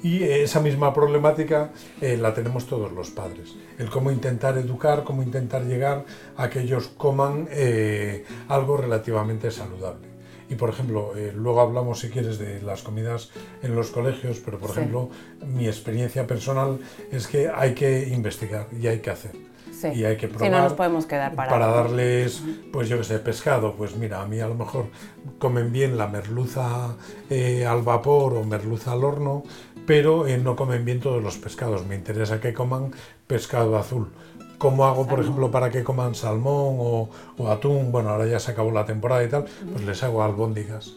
Y 0.03 0.23
esa 0.23 0.61
misma 0.61 0.93
problemática 0.93 1.71
eh, 2.01 2.19
la 2.19 2.35
tenemos 2.35 2.67
todos 2.67 2.93
los 2.93 3.11
padres. 3.11 3.55
El 3.79 3.89
cómo 3.89 4.11
intentar 4.11 4.59
educar, 4.59 5.03
cómo 5.03 5.23
intentar 5.23 5.65
llegar 5.65 6.05
a 6.37 6.51
que 6.51 6.61
ellos 6.61 6.89
coman 6.89 7.49
eh, 7.51 8.25
algo 8.49 8.77
relativamente 8.77 9.51
saludable. 9.51 10.14
Y 10.49 10.57
por 10.57 10.71
ejemplo, 10.71 11.13
eh, 11.17 11.33
luego 11.35 11.61
hablamos 11.61 12.01
si 12.01 12.11
quieres 12.11 12.39
de 12.39 12.61
las 12.63 12.83
comidas 12.83 13.31
en 13.63 13.75
los 13.75 13.91
colegios, 13.91 14.41
pero 14.45 14.59
por 14.59 14.71
sí. 14.71 14.81
ejemplo, 14.81 15.11
mi 15.47 15.67
experiencia 15.67 16.27
personal 16.27 16.79
es 17.11 17.27
que 17.27 17.49
hay 17.49 17.75
que 17.75 18.09
investigar 18.09 18.67
y 18.79 18.87
hay 18.87 19.01
que 19.01 19.11
hacer. 19.11 19.33
Sí. 19.73 19.89
Y 19.89 20.05
hay 20.05 20.17
que 20.17 20.29
probar. 20.29 20.47
Si 20.47 20.53
no 20.53 20.63
nos 20.63 20.73
podemos 20.75 21.05
quedar 21.05 21.35
para. 21.35 21.51
Para 21.51 21.67
darles, 21.67 22.43
pues 22.73 22.89
yo 22.89 22.97
que 22.99 23.05
sé, 23.05 23.19
pescado. 23.19 23.75
Pues 23.75 23.97
mira, 23.97 24.23
a 24.23 24.27
mí 24.27 24.39
a 24.39 24.47
lo 24.47 24.55
mejor 24.55 24.87
comen 25.39 25.73
bien 25.73 25.99
la 25.99 26.07
merluza 26.07 26.95
eh, 27.29 27.67
al 27.67 27.83
vapor 27.83 28.35
o 28.35 28.45
merluza 28.45 28.93
al 28.93 29.03
horno, 29.03 29.43
pero 29.87 30.27
eh, 30.27 30.39
no 30.39 30.55
comen 30.55 30.85
bien 30.85 31.01
todos 31.01 31.23
los 31.23 31.39
pescados. 31.39 31.85
Me 31.87 31.97
interesa 31.97 32.41
que 32.41 32.55
coman 32.55 32.93
pescado 33.27 33.77
azul 33.77 34.13
¿Cómo 34.59 34.87
hago, 34.87 35.07
por 35.07 35.21
ejemplo, 35.21 35.51
para 35.51 35.71
que 35.71 35.83
coman 35.83 36.15
salmón 36.15 36.77
o, 36.79 37.09
o, 37.39 37.49
atún? 37.49 37.93
Bueno, 37.93 38.11
ahora 38.11 38.27
ya 38.27 38.39
se 38.39 38.53
acabó 38.53 38.71
la 38.71 38.85
temporada 38.85 39.25
y 39.25 39.29
tal, 39.29 39.45
pues 39.73 39.85
les 39.85 40.03
hago 40.03 40.23
albóndigas. 40.23 40.93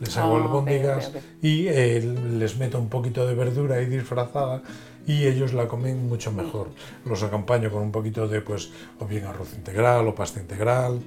Les 0.00 0.16
hago 0.16 0.34
oh, 0.34 0.36
albóndigas 0.36 1.08
okay, 1.08 1.20
okay, 1.20 1.36
okay. 1.38 1.50
y 1.50 1.68
eh, 1.68 2.00
les 2.38 2.56
meto 2.56 2.78
un 2.78 2.88
poquito 2.88 3.26
de 3.26 3.34
verdura 3.34 3.76
ahí 3.76 3.86
disfrazada 3.86 4.62
y 5.06 5.26
ellos 5.26 5.52
la 5.52 5.68
comen 5.68 6.08
mucho 6.08 6.32
mejor. 6.32 6.68
Los 7.04 7.22
acompaño 7.22 7.70
con 7.70 7.82
un 7.82 7.92
poquito 7.92 8.26
de, 8.26 8.40
pues, 8.40 8.70
o 8.98 9.06
bien 9.06 9.24
arroz 9.24 9.54
integral 9.54 10.08
o 10.08 10.14
pasta 10.14 10.40
integral 10.40 11.00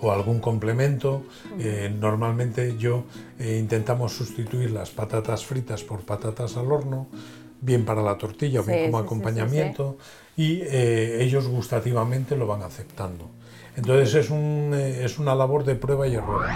o 0.00 0.12
algún 0.12 0.40
complemento. 0.40 1.22
Eh, 1.58 1.94
normalmente 1.98 2.76
yo 2.76 3.04
eh, 3.38 3.58
intentamos 3.58 4.12
sustituir 4.12 4.70
las 4.70 4.90
patatas 4.90 5.44
fritas 5.44 5.82
por 5.82 6.00
patatas 6.00 6.56
al 6.56 6.70
horno, 6.72 7.08
bien 7.66 7.84
para 7.84 8.00
la 8.00 8.16
tortilla 8.16 8.60
o 8.60 8.62
bien 8.62 8.86
como 8.86 8.98
acompañamiento, 8.98 9.98
y 10.36 10.60
eh, 10.62 11.22
ellos 11.22 11.48
gustativamente 11.48 12.36
lo 12.36 12.46
van 12.46 12.62
aceptando. 12.62 13.28
Entonces 13.76 14.14
es, 14.14 14.30
un, 14.30 14.72
es 14.72 15.18
una 15.18 15.34
labor 15.34 15.64
de 15.64 15.74
prueba 15.74 16.06
y 16.06 16.14
error. 16.14 16.46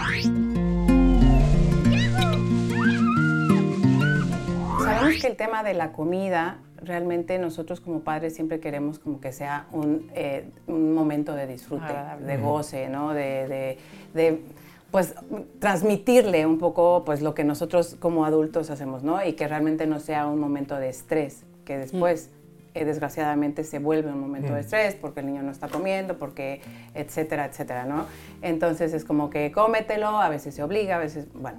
Sabemos 4.84 5.20
que 5.20 5.26
el 5.26 5.36
tema 5.36 5.62
de 5.62 5.74
la 5.74 5.92
comida 5.92 6.58
realmente 6.82 7.38
nosotros 7.38 7.80
como 7.80 8.00
padres 8.00 8.34
siempre 8.34 8.60
queremos 8.60 8.98
como 8.98 9.20
que 9.20 9.32
sea 9.32 9.66
un, 9.72 10.10
eh, 10.14 10.48
un 10.66 10.94
momento 10.94 11.34
de 11.34 11.46
disfrute, 11.46 11.92
de 12.20 12.36
goce, 12.38 12.88
¿no? 12.88 13.12
De, 13.12 13.76
de, 14.14 14.42
pues 14.90 15.14
transmitirle 15.58 16.46
un 16.46 16.58
poco 16.58 17.04
pues 17.04 17.22
lo 17.22 17.34
que 17.34 17.44
nosotros 17.44 17.96
como 17.98 18.24
adultos 18.24 18.70
hacemos, 18.70 19.02
¿no? 19.02 19.24
Y 19.24 19.34
que 19.34 19.46
realmente 19.46 19.86
no 19.86 20.00
sea 20.00 20.26
un 20.26 20.38
momento 20.38 20.76
de 20.76 20.88
estrés, 20.88 21.44
que 21.64 21.78
después 21.78 22.30
eh, 22.74 22.84
desgraciadamente 22.84 23.64
se 23.64 23.78
vuelve 23.78 24.10
un 24.10 24.20
momento 24.20 24.54
de 24.54 24.60
estrés 24.60 24.94
porque 24.94 25.20
el 25.20 25.26
niño 25.26 25.42
no 25.42 25.52
está 25.52 25.68
comiendo, 25.68 26.18
porque 26.18 26.60
etcétera, 26.94 27.46
etcétera, 27.46 27.84
¿no? 27.84 28.06
Entonces 28.42 28.92
es 28.92 29.04
como 29.04 29.30
que 29.30 29.52
cómetelo, 29.52 30.08
a 30.20 30.28
veces 30.28 30.54
se 30.54 30.62
obliga, 30.62 30.96
a 30.96 30.98
veces, 30.98 31.26
bueno. 31.34 31.58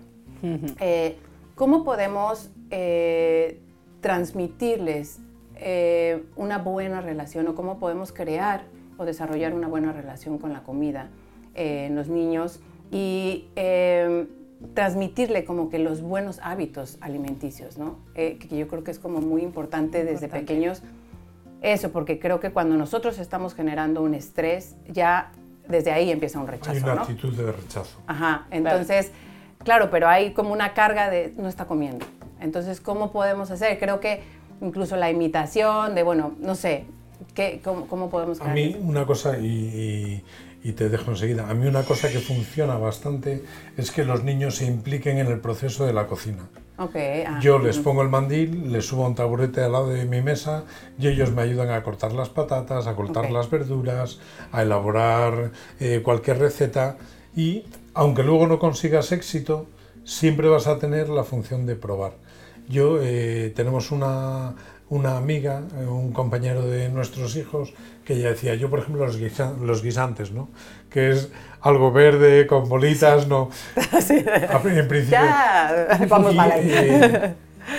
Eh, 0.80 1.18
¿Cómo 1.56 1.84
podemos 1.84 2.50
transmitirles 4.02 5.20
eh, 5.64 6.24
una 6.36 6.58
buena 6.58 7.02
relación 7.02 7.48
o 7.48 7.54
cómo 7.54 7.78
podemos 7.78 8.12
crear 8.12 8.64
o 8.98 9.06
desarrollar 9.06 9.54
una 9.54 9.68
buena 9.68 9.94
relación 9.94 10.40
con 10.40 10.54
la 10.54 10.64
comida 10.64 11.10
en 11.54 11.96
los 11.96 12.08
niños 12.08 12.60
y 12.92 13.48
eh, 13.56 14.28
transmitirle 14.74 15.46
como 15.46 15.70
que 15.70 15.80
los 15.80 16.02
buenos 16.02 16.40
hábitos 16.44 16.98
alimenticios, 17.02 17.78
¿no? 17.78 17.98
que 18.14 18.48
yo 18.52 18.68
creo 18.68 18.84
que 18.84 18.92
es 18.92 19.00
como 19.00 19.20
muy 19.22 19.42
importante 19.42 20.04
desde 20.04 20.28
pequeños 20.28 20.84
eso, 21.62 21.92
porque 21.92 22.20
creo 22.20 22.40
que 22.40 22.52
cuando 22.52 22.76
nosotros 22.76 23.20
estamos 23.20 23.54
generando 23.54 24.02
un 24.02 24.16
estrés, 24.16 24.76
ya 24.88 25.32
desde 25.68 25.92
ahí 25.92 26.10
empieza 26.12 26.40
un 26.40 26.48
rechazo. 26.48 26.72
Hay 26.72 26.84
una 26.84 27.02
actitud 27.04 27.34
de 27.36 27.52
rechazo. 27.52 28.02
Ajá, 28.08 28.48
entonces, 28.50 29.12
claro, 29.64 29.90
pero 29.92 30.08
hay 30.08 30.34
como 30.34 30.52
una 30.52 30.74
carga 30.74 31.10
de 31.10 31.34
no 31.38 31.48
está 31.48 31.66
comiendo. 31.66 32.06
Entonces, 32.40 32.82
¿cómo 32.82 33.12
podemos 33.12 33.52
hacer? 33.52 33.78
Creo 33.78 34.00
que 34.00 34.24
incluso 34.60 34.96
la 34.96 35.12
imitación 35.12 35.94
de, 35.94 36.02
bueno, 36.02 36.34
no 36.40 36.56
sé, 36.56 36.86
¿qué, 37.36 37.62
cómo, 37.64 38.10
podemos... 38.10 38.42
A 38.42 38.48
mí 38.48 38.76
una 38.82 39.06
cosa, 39.06 39.38
y, 39.38 40.24
te 40.74 40.90
dejo 40.90 41.12
enseguida, 41.12 41.50
a 41.50 41.54
mí 41.54 41.68
una 41.68 41.84
cosa 41.84 42.10
que 42.10 42.20
funciona 42.20 42.78
bastante 42.78 43.44
es 43.78 43.92
que 43.92 44.06
los 44.06 44.24
niños 44.24 44.56
se 44.58 44.66
impliquen 44.66 45.18
en 45.18 45.28
el 45.28 45.40
proceso 45.40 45.86
de 45.86 45.94
la 45.94 46.08
cocina. 46.08 46.50
Okay, 46.78 47.24
ah, 47.28 47.40
Yo 47.42 47.60
les 47.60 47.78
pongo 47.78 48.02
el 48.02 48.10
mandil, 48.10 48.72
les 48.72 48.86
subo 48.88 49.06
un 49.06 49.14
taburete 49.14 49.62
al 49.62 49.72
lado 49.72 49.90
de 49.90 50.06
mi 50.06 50.22
mesa 50.22 50.64
y 50.98 51.08
ellos 51.08 51.32
me 51.32 51.44
ayudan 51.44 51.70
a 51.70 51.84
cortar 51.84 52.14
las 52.14 52.30
patatas, 52.30 52.88
a 52.88 52.96
cortar 52.96 53.30
las 53.30 53.50
verduras, 53.50 54.20
a 54.52 54.64
elaborar 54.64 55.52
eh, 55.80 56.02
cualquier 56.04 56.40
receta 56.40 56.98
y 57.36 57.66
aunque 57.94 58.24
luego 58.24 58.48
no 58.48 58.58
consigas 58.58 59.12
éxito, 59.12 59.68
siempre 60.04 60.48
vas 60.48 60.68
a 60.68 60.80
tener 60.80 61.10
la 61.10 61.24
función 61.24 61.66
de 61.66 61.76
probar. 61.76 62.14
Yo 62.68 63.00
eh, 63.02 63.52
tenemos 63.56 63.92
una, 63.92 64.56
una 64.90 65.18
amiga, 65.18 65.64
eh, 65.80 65.86
un 65.86 66.12
compañero 66.12 66.66
de 66.66 66.90
nuestros 66.90 67.36
hijos, 67.36 67.74
que 68.06 68.14
ella 68.14 68.30
decía, 68.30 68.56
yo 68.56 68.70
por 68.70 68.80
ejemplo 68.80 69.06
los, 69.06 69.18
los 69.62 69.84
guisantes, 69.84 70.32
¿no? 70.32 70.50
Que 70.90 71.12
es 71.12 71.32
algo 71.62 71.92
verde 71.92 72.48
con 72.48 72.68
bolitas, 72.68 73.28
¿no? 73.28 73.50
En 74.06 74.88
principio. 74.88 75.20
Ya, 75.20 76.06
vamos 76.10 76.36
mal 76.36 76.52
ahí. 76.52 76.68
Eh, 76.72 77.34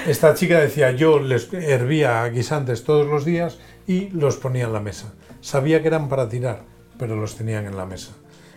esta 0.07 0.35
chica 0.35 0.61
decía, 0.61 0.93
yo 0.93 1.19
les 1.19 1.53
hervía 1.53 2.25
guisantes 2.29 2.85
todos 2.85 3.07
los 3.07 3.25
días 3.25 3.59
y 3.87 4.09
los 4.11 4.37
ponía 4.37 4.65
en 4.65 4.73
la 4.73 4.81
mesa. 4.81 5.13
Sabía 5.41 5.83
que 5.83 5.89
eran 5.89 6.09
para 6.09 6.29
tirar, 6.29 6.63
pero 6.99 7.17
los 7.17 7.35
tenían 7.37 7.67
en 7.67 7.77
la 7.77 7.85
mesa. 7.85 8.13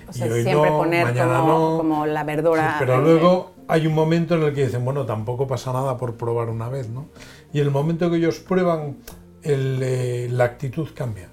O 0.07 0.13
sea, 0.13 0.27
y 0.27 0.31
hoy 0.31 0.43
siempre 0.43 0.69
no, 0.69 0.77
poner 0.77 1.05
mañana 1.05 1.39
como, 1.39 1.48
no. 1.48 1.77
como 1.77 2.05
la 2.05 2.24
verdura. 2.24 2.75
pero 2.77 3.01
luego 3.01 3.53
hay 3.67 3.88
un 3.88 3.93
momento 3.93 4.36
en 4.36 4.43
el 4.43 4.53
que 4.53 4.65
dicen, 4.65 4.86
bueno, 4.86 5.05
tampoco 5.05 5.48
pasa 5.48 5.74
nada 5.74 5.98
por 5.98 6.15
probar 6.15 6.50
una 6.50 6.69
vez, 6.69 6.89
¿no? 6.89 7.07
Y 7.53 7.60
el 7.60 7.72
momento 7.72 8.10
que 8.12 8.17
ellos 8.17 8.39
prueban, 8.39 8.98
eh, 9.41 10.27
la 10.31 10.43
actitud 10.43 10.89
cambia. 10.93 11.29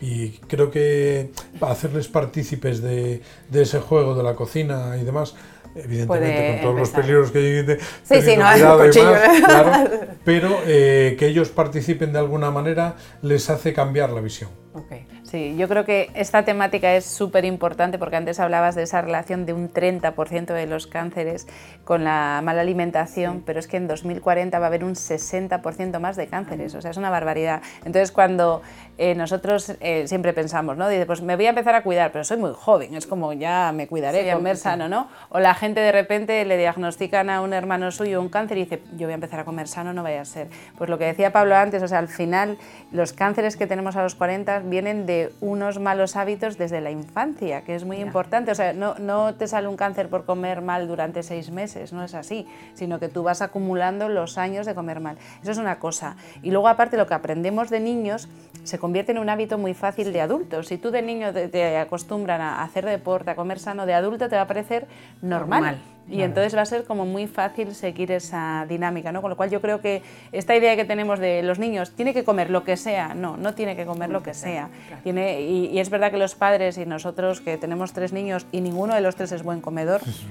Y 0.00 0.30
creo 0.48 0.70
que 0.70 1.30
hacerles 1.60 2.08
partícipes 2.08 2.80
de, 2.82 3.22
de, 3.50 3.62
ese 3.62 3.80
juego, 3.80 4.14
de 4.14 4.22
la 4.22 4.34
cocina 4.34 4.96
y 5.00 5.04
demás, 5.04 5.34
evidentemente 5.74 6.52
con 6.52 6.62
todos 6.62 6.78
los 6.80 6.90
peligros 6.90 7.30
que 7.30 7.38
hay 7.38 7.78
sí, 8.02 8.22
sí, 8.22 8.36
no, 8.36 8.50
cuidado 8.50 8.84
y 8.84 8.98
más, 8.98 9.40
claro, 9.44 9.90
pero 10.24 10.58
eh, 10.66 11.16
que 11.18 11.26
ellos 11.26 11.50
participen 11.50 12.12
de 12.12 12.18
alguna 12.18 12.50
manera 12.50 12.96
les 13.22 13.50
hace 13.50 13.72
cambiar 13.72 14.10
la 14.10 14.20
visión. 14.20 14.50
Okay. 14.72 15.06
Sí, 15.30 15.54
yo 15.56 15.68
creo 15.68 15.84
que 15.84 16.10
esta 16.14 16.44
temática 16.44 16.96
es 16.96 17.04
súper 17.04 17.44
importante 17.44 18.00
porque 18.00 18.16
antes 18.16 18.40
hablabas 18.40 18.74
de 18.74 18.82
esa 18.82 19.00
relación 19.00 19.46
de 19.46 19.52
un 19.52 19.72
30% 19.72 20.46
de 20.46 20.66
los 20.66 20.88
cánceres 20.88 21.46
con 21.84 22.02
la 22.02 22.40
mala 22.42 22.62
alimentación, 22.62 23.44
pero 23.46 23.60
es 23.60 23.68
que 23.68 23.76
en 23.76 23.86
2040 23.86 24.58
va 24.58 24.64
a 24.64 24.66
haber 24.66 24.82
un 24.82 24.94
60% 24.94 26.00
más 26.00 26.16
de 26.16 26.26
cánceres, 26.26 26.74
o 26.74 26.80
sea, 26.80 26.90
es 26.90 26.96
una 26.96 27.10
barbaridad. 27.10 27.62
Entonces, 27.84 28.10
cuando 28.10 28.62
eh, 28.98 29.14
nosotros 29.14 29.76
eh, 29.78 30.08
siempre 30.08 30.32
pensamos, 30.32 30.76
¿no? 30.76 30.88
Dice, 30.88 31.06
pues 31.06 31.22
me 31.22 31.36
voy 31.36 31.46
a 31.46 31.50
empezar 31.50 31.76
a 31.76 31.84
cuidar, 31.84 32.10
pero 32.10 32.24
soy 32.24 32.38
muy 32.38 32.50
joven, 32.52 32.96
es 32.96 33.06
como 33.06 33.32
ya 33.32 33.70
me 33.72 33.86
cuidaré, 33.86 34.32
comer 34.32 34.56
sano, 34.56 34.88
¿no? 34.88 35.06
O 35.28 35.38
la 35.38 35.54
gente 35.54 35.78
de 35.78 35.92
repente 35.92 36.44
le 36.44 36.56
diagnostican 36.56 37.30
a 37.30 37.40
un 37.40 37.52
hermano 37.52 37.92
suyo 37.92 38.20
un 38.20 38.30
cáncer 38.30 38.58
y 38.58 38.64
dice, 38.64 38.82
yo 38.96 39.06
voy 39.06 39.12
a 39.12 39.14
empezar 39.14 39.38
a 39.38 39.44
comer 39.44 39.68
sano, 39.68 39.92
no 39.92 40.02
vaya 40.02 40.22
a 40.22 40.24
ser. 40.24 40.48
Pues 40.76 40.90
lo 40.90 40.98
que 40.98 41.04
decía 41.04 41.32
Pablo 41.32 41.54
antes, 41.54 41.84
o 41.84 41.86
sea, 41.86 42.00
al 42.00 42.08
final 42.08 42.58
los 42.90 43.12
cánceres 43.12 43.56
que 43.56 43.68
tenemos 43.68 43.94
a 43.94 44.02
los 44.02 44.16
40 44.16 44.58
vienen 44.64 45.06
de 45.06 45.19
unos 45.40 45.78
malos 45.78 46.16
hábitos 46.16 46.56
desde 46.56 46.80
la 46.80 46.90
infancia, 46.90 47.62
que 47.62 47.74
es 47.74 47.84
muy 47.84 47.98
importante. 47.98 48.50
O 48.50 48.54
sea, 48.54 48.72
no, 48.72 48.94
no 48.98 49.34
te 49.34 49.46
sale 49.46 49.68
un 49.68 49.76
cáncer 49.76 50.08
por 50.08 50.24
comer 50.24 50.62
mal 50.62 50.88
durante 50.88 51.22
seis 51.22 51.50
meses, 51.50 51.92
no 51.92 52.02
es 52.04 52.14
así, 52.14 52.46
sino 52.74 52.98
que 52.98 53.08
tú 53.08 53.22
vas 53.22 53.42
acumulando 53.42 54.08
los 54.08 54.38
años 54.38 54.66
de 54.66 54.74
comer 54.74 55.00
mal. 55.00 55.16
Eso 55.42 55.50
es 55.50 55.58
una 55.58 55.78
cosa. 55.78 56.16
Y 56.42 56.50
luego, 56.50 56.68
aparte, 56.68 56.96
lo 56.96 57.06
que 57.06 57.14
aprendemos 57.14 57.70
de 57.70 57.80
niños 57.80 58.28
se 58.64 58.78
convierte 58.78 59.12
en 59.12 59.18
un 59.18 59.28
hábito 59.28 59.58
muy 59.58 59.74
fácil 59.74 60.12
de 60.12 60.20
adultos. 60.20 60.68
Si 60.68 60.78
tú 60.78 60.90
de 60.90 61.02
niño 61.02 61.32
te, 61.32 61.78
acostumbran 61.78 62.40
a 62.40 62.62
hacer 62.62 62.84
deporte, 62.84 63.30
a 63.30 63.36
comer 63.36 63.58
sano, 63.58 63.86
de 63.86 63.94
adulto 63.94 64.28
te 64.28 64.36
va 64.36 64.42
a 64.42 64.46
parecer 64.46 64.86
normal. 65.22 65.78
Y 66.10 66.22
entonces 66.22 66.56
va 66.56 66.62
a 66.62 66.66
ser 66.66 66.84
como 66.84 67.06
muy 67.06 67.26
fácil 67.26 67.74
seguir 67.74 68.10
esa 68.10 68.66
dinámica, 68.68 69.12
¿no? 69.12 69.22
Con 69.22 69.30
lo 69.30 69.36
cual 69.36 69.50
yo 69.50 69.60
creo 69.60 69.80
que 69.80 70.02
esta 70.32 70.56
idea 70.56 70.74
que 70.76 70.84
tenemos 70.84 71.18
de 71.18 71.42
los 71.42 71.58
niños, 71.58 71.92
tiene 71.92 72.12
que 72.12 72.24
comer 72.24 72.50
lo 72.50 72.64
que 72.64 72.76
sea, 72.76 73.14
no, 73.14 73.36
no 73.36 73.54
tiene 73.54 73.76
que 73.76 73.86
comer 73.86 74.10
lo 74.10 74.22
que 74.22 74.34
sea. 74.34 74.68
Tiene, 75.04 75.42
y, 75.42 75.78
es 75.78 75.88
verdad 75.88 76.10
que 76.10 76.18
los 76.18 76.34
padres 76.34 76.78
y 76.78 76.86
nosotros 76.86 77.40
que 77.40 77.56
tenemos 77.56 77.92
tres 77.92 78.12
niños 78.12 78.46
y 78.50 78.60
ninguno 78.60 78.94
de 78.94 79.00
los 79.00 79.14
tres 79.14 79.32
es 79.32 79.42
buen 79.42 79.60
comedor, 79.60 80.00
es 80.02 80.26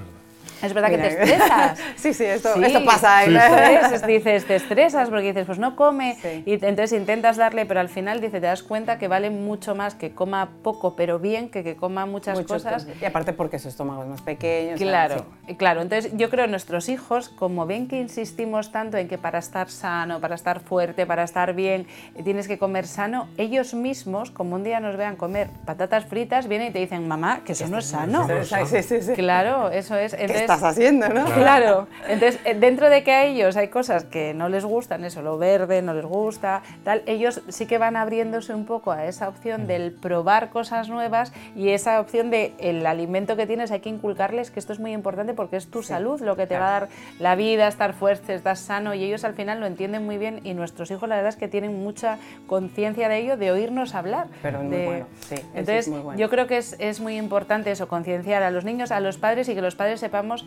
verdad 0.74 0.89
que 0.89 0.98
te 0.98 1.08
estresas. 1.08 1.80
sí, 1.96 2.13
sí, 2.13 2.25
esto, 2.25 2.56
esto 2.56 2.86
pasa. 2.86 3.22
dices, 4.06 4.46
te 4.46 4.56
estresas 4.56 5.10
porque 5.10 5.28
dices, 5.28 5.46
pues 5.46 5.60
no 5.60 5.75
come. 5.75 6.18
Y 6.46 6.54
entonces 6.54 6.94
intentas 6.94 7.38
darle, 7.38 7.66
pero 7.66 7.80
al 7.80 7.89
final 7.89 8.22
dice, 8.22 8.39
te 8.39 8.48
das 8.48 8.63
cuenta 8.63 8.98
que 8.98 9.08
vale 9.08 9.30
mucho 9.30 9.75
más 9.75 9.96
que 9.96 10.12
coma 10.12 10.50
poco, 10.63 10.96
pero 10.96 11.20
bien, 11.20 11.50
que 11.50 11.63
que 11.63 11.75
coma 11.75 12.06
muchas 12.06 12.42
cosas. 12.42 12.88
Y 13.01 13.06
aparte 13.06 13.34
porque 13.34 13.60
su 13.60 13.68
estómago 13.68 14.04
es 14.04 14.10
más 14.10 14.22
pequeño. 14.22 14.75
Claro, 14.75 15.25
claro. 15.58 15.82
Entonces 15.82 16.12
yo 16.16 16.30
creo 16.30 16.46
que 16.46 16.51
nuestros 16.51 16.89
hijos, 16.89 17.30
como 17.30 17.66
ven 17.66 17.88
que 17.88 18.00
insistimos 18.00 18.72
tanto 18.72 18.98
en 18.98 19.08
que 19.08 19.18
para 19.18 19.39
estar 19.39 19.70
sano, 19.70 20.20
para 20.20 20.36
estar 20.36 20.60
fuerte, 20.60 21.06
para 21.06 21.24
estar 21.24 21.54
bien, 21.54 21.88
tienes 22.24 22.48
que 22.48 22.58
comer 22.58 22.88
sano, 22.88 23.28
ellos 23.38 23.74
mismos, 23.74 24.32
como 24.32 24.56
un 24.56 24.63
día 24.63 24.80
nos 24.80 24.98
vean 24.98 25.16
comer 25.16 25.50
patatas 25.66 26.06
fritas, 26.06 26.48
vienen 26.48 26.70
y 26.70 26.72
te 26.72 26.80
dicen, 26.80 27.08
mamá, 27.08 27.42
que 27.46 27.54
eso 27.54 27.68
no 27.68 27.80
es 27.80 27.86
sano. 27.86 28.28
Sí, 28.70 28.84
sí, 28.84 29.01
sí. 29.01 29.13
Claro, 29.13 29.70
eso 29.70 29.96
es. 29.96 30.13
Entonces, 30.13 30.49
estás 30.53 30.63
haciendo, 30.63 31.10
¿no? 31.10 31.25
Claro. 31.25 31.88
Entonces, 32.08 32.39
eh, 32.44 32.56
dentro 32.56 32.89
de 32.89 33.03
que 33.03 33.12
a 33.12 33.25
ellos 33.25 33.56
hay 33.56 33.68
cosas 33.68 34.03
que 34.06 34.34
no 34.34 34.50
les 34.50 34.65
gustan, 34.65 35.03
eso, 35.03 35.22
lo 35.22 35.38
verde 35.38 35.84
no 35.84 35.94
les 35.94 36.06
gusta, 36.06 36.63
tal, 36.84 37.03
ellos 37.06 37.41
sí 37.50 37.68
que 37.68 37.77
van 37.77 37.96
abriéndose 37.96 38.53
un 38.56 38.65
poco 38.65 38.91
a 38.91 39.06
esa 39.06 39.29
opción 39.29 39.68
del 39.68 39.91
probar 39.91 40.50
cosas 40.50 40.89
nuevas 40.89 41.32
y 41.56 41.70
esa 41.70 42.00
opción 42.00 42.32
de 42.32 42.53
el 42.58 42.86
alimento 42.88 43.36
que 43.36 43.46
tienes 43.46 43.72
hay 43.72 43.82
que 43.82 43.89
inculcarles 43.89 44.50
que 44.50 44.60
esto 44.60 44.74
es 44.74 44.79
muy 44.79 44.91
importante 44.91 45.34
porque 45.36 45.58
es 45.58 45.70
tu 45.70 45.84
salud 45.84 46.20
lo 46.22 46.36
que 46.36 46.48
te 46.48 46.58
va 46.58 46.68
a 46.68 46.72
dar 46.72 46.89
la 47.20 47.36
vida, 47.36 47.68
estar 47.68 47.94
fuerte, 47.94 48.34
estar 48.34 48.58
sano 48.58 48.96
y 48.96 49.03
ellos 49.03 49.24
al 49.24 49.36
final 49.36 49.60
lo 49.60 49.68
entienden 49.68 50.06
muy 50.06 50.18
bien 50.18 50.41
y 50.44 50.56
nuestros 50.56 50.89
hijos 50.89 51.08
la 51.08 51.15
verdad 51.15 51.29
es 51.29 51.36
que 51.36 51.48
tienen 51.48 51.84
mucha 51.84 52.18
conciencia 52.48 53.08
de 53.08 53.18
ello, 53.20 53.38
de 53.38 53.51
oírnos 53.51 53.94
hablar. 53.94 54.27
Pero 54.41 54.63
muy 54.63 54.86
bueno, 54.86 55.06
sí. 55.20 55.36
Entonces, 55.53 55.88
muy 55.88 56.00
bueno. 56.00 56.20
yo 56.20 56.29
creo 56.29 56.48
que 56.48 56.58
es, 56.58 56.75
es 56.79 57.00
muy 57.00 57.18
importante 57.18 57.70
eso, 57.70 57.88
concienciar 57.88 58.41
a 58.41 58.50
los 58.50 58.65
niños, 58.65 58.91
a 58.91 59.00
los 59.00 59.18
padres 59.18 59.48
y 59.50 59.53
que 59.53 59.62
los 59.62 59.75
padres 59.75 60.00
sepamos 60.00 60.38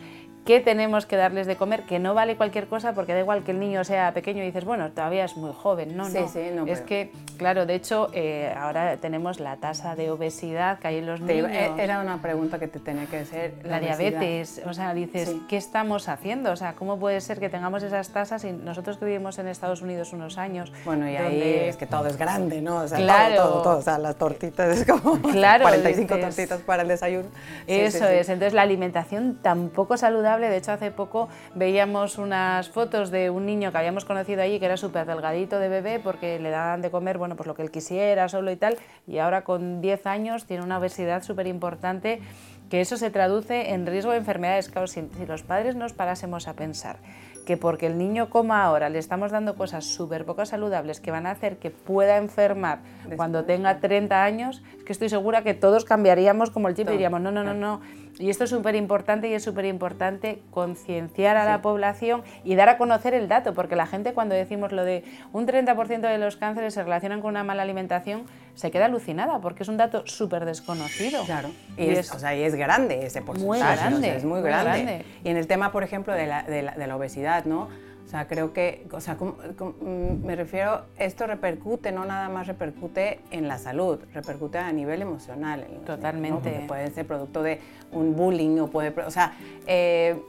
qué 0.45 0.59
tenemos 0.59 1.05
que 1.05 1.15
darles 1.15 1.47
de 1.47 1.55
comer, 1.55 1.83
que 1.83 1.99
no 1.99 2.13
vale 2.13 2.35
cualquier 2.35 2.67
cosa 2.67 2.93
porque 2.93 3.13
da 3.13 3.19
igual 3.19 3.43
que 3.43 3.51
el 3.51 3.59
niño 3.59 3.83
sea 3.83 4.13
pequeño 4.13 4.43
y 4.43 4.47
dices, 4.47 4.65
bueno, 4.65 4.91
todavía 4.91 5.25
es 5.25 5.37
muy 5.37 5.53
joven. 5.53 5.95
No, 5.95 6.09
no. 6.09 6.19
no 6.55 6.65
es 6.67 6.81
que, 6.81 7.11
claro, 7.37 7.65
de 7.65 7.75
hecho, 7.75 8.09
eh, 8.13 8.53
ahora 8.57 8.97
tenemos 8.97 9.39
la 9.39 9.57
tasa 9.57 9.95
de 9.95 10.11
obesidad 10.11 10.79
que 10.79 10.87
hay 10.87 10.97
en 10.97 11.05
los 11.05 11.21
niños. 11.21 11.49
Eh, 11.51 11.71
era 11.77 12.01
una 12.01 12.21
pregunta 12.21 12.59
que 12.59 12.67
te 12.67 12.79
tenía 12.79 13.05
que 13.05 13.19
hacer. 13.19 13.53
La, 13.63 13.79
diabetes, 13.79 14.61
o 14.65 14.73
sea, 14.73 14.93
dices, 14.93 15.33
¿qué 15.47 15.57
estamos 15.57 16.09
haciendo? 16.09 16.51
O 16.51 16.55
sea, 16.55 16.73
¿cómo 16.73 16.99
puede 16.99 17.21
ser 17.21 17.39
que 17.39 17.49
tengamos 17.49 17.83
esas 17.83 18.09
tasas 18.09 18.43
y 18.43 18.51
nosotros 18.51 18.97
que 18.97 19.05
vivimos 19.05 19.39
en 19.39 19.47
Estados 19.47 19.81
Unidos 19.81 20.13
unos 20.13 20.37
años? 20.37 20.71
Bueno, 20.85 21.09
y 21.09 21.15
ahí 21.15 21.41
es 21.67 21.77
que 21.77 21.85
todo 21.85 22.07
es 22.07 22.17
grande, 22.17 22.61
¿no? 22.61 22.77
O 22.77 22.87
sea, 22.87 22.97
claro. 22.97 23.35
todo, 23.35 23.61
todo, 23.61 23.77
o 23.77 23.81
sea, 23.81 23.97
las 23.97 24.15
tortitas 24.15 24.77
es 24.77 24.85
como 24.85 25.21
claro, 25.21 25.63
45 25.63 26.17
tortitas 26.17 26.61
para 26.61 26.81
el 26.81 26.89
desayuno. 26.89 27.29
Eso 27.67 28.07
es, 28.07 28.27
entonces 28.27 28.53
la 28.53 28.63
alimentación 28.63 29.39
tampoco 29.41 29.82
saludable, 29.97 30.49
de 30.49 30.57
hecho 30.57 30.71
hace 30.71 30.91
poco 30.91 31.29
veíamos 31.55 32.17
unas 32.17 32.69
fotos 32.69 33.11
de 33.11 33.29
un 33.29 33.45
niño 33.45 33.71
que 33.71 33.77
habíamos 33.77 34.05
conocido 34.05 34.41
allí 34.41 34.59
que 34.59 34.65
era 34.65 34.77
súper 34.77 35.05
delgadito 35.05 35.59
de 35.59 35.69
bebé 35.69 35.99
porque 35.99 36.39
le 36.39 36.49
daban 36.49 36.81
de 36.81 36.89
comer, 36.91 37.17
bueno, 37.17 37.35
pues 37.35 37.47
lo 37.47 37.55
que 37.55 37.61
él 37.61 37.71
quisiera 37.71 38.29
solo 38.29 38.51
y 38.51 38.55
tal, 38.55 38.77
y 39.07 39.17
ahora 39.19 39.43
con 39.43 39.81
10 39.81 40.07
años 40.07 40.45
tiene 40.45 40.63
una 40.63 40.79
obesidad 40.79 41.23
súper 41.23 41.47
importante 41.47 42.21
que 42.69 42.81
eso 42.81 42.97
se 42.97 43.11
traduce 43.11 43.73
en 43.73 43.85
riesgo 43.85 44.11
de 44.11 44.17
enfermedades. 44.17 44.69
Claro, 44.69 44.87
si, 44.87 45.07
si 45.15 45.25
los 45.27 45.43
padres 45.43 45.75
nos 45.75 45.93
parásemos 45.93 46.47
a 46.47 46.53
pensar 46.53 46.97
que 47.45 47.57
porque 47.57 47.87
el 47.87 47.97
niño 47.97 48.29
coma 48.29 48.63
ahora 48.63 48.89
le 48.89 48.99
estamos 48.99 49.31
dando 49.31 49.55
cosas 49.55 49.85
súper 49.85 50.25
poco 50.25 50.45
saludables 50.45 50.99
que 50.99 51.11
van 51.11 51.25
a 51.25 51.31
hacer 51.31 51.57
que 51.57 51.71
pueda 51.71 52.17
enfermar 52.17 52.79
cuando 53.15 53.43
tenga 53.43 53.79
30 53.79 54.23
años, 54.23 54.63
es 54.77 54.83
que 54.83 54.93
estoy 54.93 55.09
segura 55.09 55.43
que 55.43 55.53
todos 55.53 55.85
cambiaríamos 55.85 56.51
como 56.51 56.67
el 56.67 56.75
chip 56.75 56.87
y 56.89 56.93
diríamos, 56.93 57.21
no, 57.21 57.31
no, 57.31 57.43
no, 57.43 57.53
no, 57.53 57.81
y 58.19 58.29
esto 58.29 58.43
es 58.43 58.49
súper 58.49 58.75
importante 58.75 59.27
y 59.27 59.33
es 59.33 59.43
súper 59.43 59.65
importante 59.65 60.41
concienciar 60.51 61.35
a 61.35 61.45
la 61.45 61.61
población 61.61 62.23
y 62.43 62.55
dar 62.55 62.69
a 62.69 62.77
conocer 62.77 63.13
el 63.13 63.27
dato, 63.27 63.53
porque 63.53 63.75
la 63.75 63.87
gente 63.87 64.13
cuando 64.13 64.35
decimos 64.35 64.71
lo 64.71 64.83
de 64.83 65.03
un 65.31 65.47
30% 65.47 66.01
de 66.01 66.17
los 66.17 66.37
cánceres 66.37 66.73
se 66.73 66.83
relacionan 66.83 67.21
con 67.21 67.31
una 67.31 67.43
mala 67.43 67.63
alimentación, 67.63 68.25
se 68.53 68.69
queda 68.69 68.85
alucinada, 68.85 69.39
porque 69.39 69.63
es 69.63 69.69
un 69.69 69.77
dato 69.77 70.05
súper 70.05 70.45
desconocido. 70.45 71.23
Claro, 71.25 71.49
y, 71.77 71.89
es, 71.89 72.11
o 72.11 72.19
sea, 72.19 72.35
y 72.35 72.43
es 72.43 72.55
grande 72.55 73.05
ese 73.05 73.21
porcentaje. 73.21 73.49
Muy 73.49 73.59
grande. 73.59 74.15
es 74.15 74.25
muy 74.25 74.41
grande. 74.41 75.05
Y 75.23 75.29
en 75.29 75.37
el 75.37 75.47
tema, 75.47 75.71
por 75.71 75.83
ejemplo, 75.83 76.13
de 76.13 76.27
la, 76.27 76.43
de 76.43 76.61
la, 76.61 76.73
de 76.73 76.87
la 76.87 76.95
obesidad, 76.95 77.45
¿no? 77.45 77.69
O 78.13 78.15
sea, 78.15 78.27
creo 78.27 78.53
que, 78.53 78.85
o 78.91 79.01
sea, 79.01 79.15
mm, 79.15 80.23
me 80.23 80.35
refiero, 80.35 80.83
esto 80.99 81.25
repercute, 81.25 81.91
no 81.91 82.05
nada 82.05 82.29
más 82.29 82.45
repercute 82.45 83.21
en 83.31 83.47
la 83.47 83.57
salud, 83.57 83.97
repercute 84.13 84.59
a 84.59 84.71
nivel 84.71 85.01
emocional. 85.01 85.65
Totalmente. 85.83 86.63
Puede 86.67 86.91
ser 86.91 87.07
producto 87.07 87.41
de 87.41 87.59
un 87.91 88.15
bullying 88.15 88.59
o 88.59 88.67
puede, 88.67 88.93
o 89.01 89.09
sea, 89.09 89.33
eh, 89.65 90.21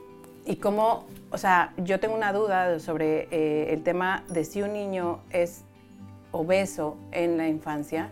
y 0.47 0.55
cómo, 0.55 1.05
o 1.29 1.37
sea, 1.37 1.73
yo 1.77 1.99
tengo 1.99 2.15
una 2.15 2.33
duda 2.33 2.79
sobre 2.79 3.27
eh, 3.29 3.71
el 3.71 3.83
tema 3.83 4.23
de 4.29 4.45
si 4.45 4.63
un 4.63 4.73
niño 4.73 5.19
es 5.29 5.63
obeso 6.31 6.97
en 7.11 7.37
la 7.37 7.47
infancia, 7.47 8.09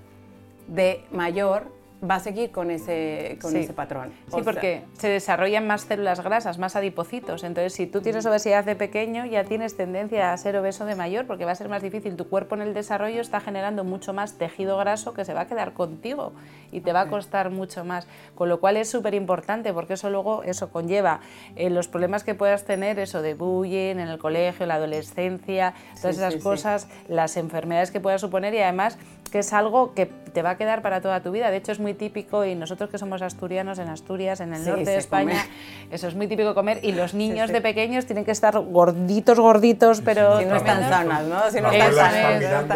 de 0.68 1.03
mayor 1.12 1.63
va 2.10 2.15
a 2.15 2.19
seguir 2.19 2.51
con 2.51 2.72
ese, 2.72 3.38
con 3.41 3.55
ese 3.55 3.74
patrón. 3.74 4.12
Sí, 4.33 4.41
porque 4.43 4.83
se 4.98 5.07
desarrollan 5.07 5.65
más 5.65 5.81
células 5.81 6.22
grasas, 6.24 6.57
más 6.57 6.75
adipocitos. 6.75 7.43
Entonces, 7.43 7.74
si 7.74 7.88
tú 7.88 8.01
tienes 8.01 8.25
obesidad 8.25 8.65
de 8.65 8.75
pequeño, 8.75 9.25
ya 9.25 9.43
tienes 9.43 9.77
tendencia 9.77 10.33
a 10.33 10.38
ser 10.38 10.57
obeso 10.57 10.86
de 10.86 10.95
mayor, 10.95 11.25
porque 11.25 11.45
va 11.45 11.51
a 11.51 11.55
ser 11.55 11.69
más 11.69 11.81
difícil. 11.81 12.15
Tu 12.15 12.27
cuerpo 12.27 12.55
en 12.55 12.62
el 12.62 12.74
desarrollo 12.74 13.22
está 13.22 13.39
generando 13.39 13.83
mucho 13.83 14.13
más 14.13 14.38
tejido 14.38 14.77
graso 14.77 15.13
que 15.13 15.25
se 15.25 15.33
va 15.33 15.41
a 15.41 15.48
quedar 15.48 15.74
contigo 15.74 16.33
y 16.72 16.81
te 16.81 16.91
va 16.91 17.01
a 17.01 17.07
costar 17.07 17.50
mucho 17.50 17.86
más. 17.86 18.07
Con 18.36 18.50
lo 18.50 18.60
cual 18.60 18.77
es 18.77 18.89
súper 18.89 19.13
importante, 19.13 19.74
porque 19.74 19.93
eso 19.93 20.10
luego 20.10 20.43
eso 20.43 20.72
conlleva 20.72 21.22
eh, 21.55 21.69
los 21.69 21.88
problemas 21.88 22.24
que 22.24 22.36
puedas 22.36 22.65
tener, 22.65 23.00
eso 23.00 23.22
de 23.22 23.33
bullying 23.33 23.98
en 23.98 24.07
el 24.07 24.17
colegio, 24.17 24.65
la 24.65 24.75
adolescencia, 24.75 25.74
todas 26.01 26.17
esas 26.17 26.36
cosas, 26.38 26.88
las 27.07 27.38
enfermedades 27.38 27.91
que 27.91 28.00
pueda 28.00 28.17
suponer 28.17 28.53
y 28.53 28.60
además 28.60 28.98
que 29.33 29.39
es 29.39 29.51
algo 29.51 29.95
que 29.95 30.05
te 30.05 30.43
va 30.43 30.51
a 30.51 30.57
quedar 30.57 30.83
para 30.83 31.01
toda 31.01 31.21
tu 31.21 31.31
vida. 31.31 31.49
De 31.49 31.57
hecho, 31.57 31.71
es 31.71 31.79
muy 31.79 31.95
típico 31.95 32.45
y 32.45 32.53
nosotros 32.53 32.89
que 32.91 32.99
somos 32.99 33.23
asturianos 33.23 33.79
en 33.79 33.87
Asturias, 33.87 34.41
en 34.41 34.53
el 34.53 34.63
norte 34.63 34.85
de 34.85 34.98
España, 34.98 35.43
eso 35.91 36.07
es 36.07 36.13
muy 36.13 36.27
típico 36.27 36.53
comer 36.53 36.79
y 36.83 36.91
los 36.91 37.15
niños 37.15 37.51
de 37.51 37.59
pequeños 37.59 38.05
tienen 38.05 38.25
que 38.25 38.31
estar 38.31 38.59
gorditos, 38.59 39.39
gorditos, 39.39 40.01
pero... 40.01 40.39
Si 40.39 40.46
no 40.46 40.55
están 40.55 40.87
sanas, 40.87 41.24
¿no? 41.24 41.50
Si 41.50 41.61
no 41.61 41.72
están 41.72 42.67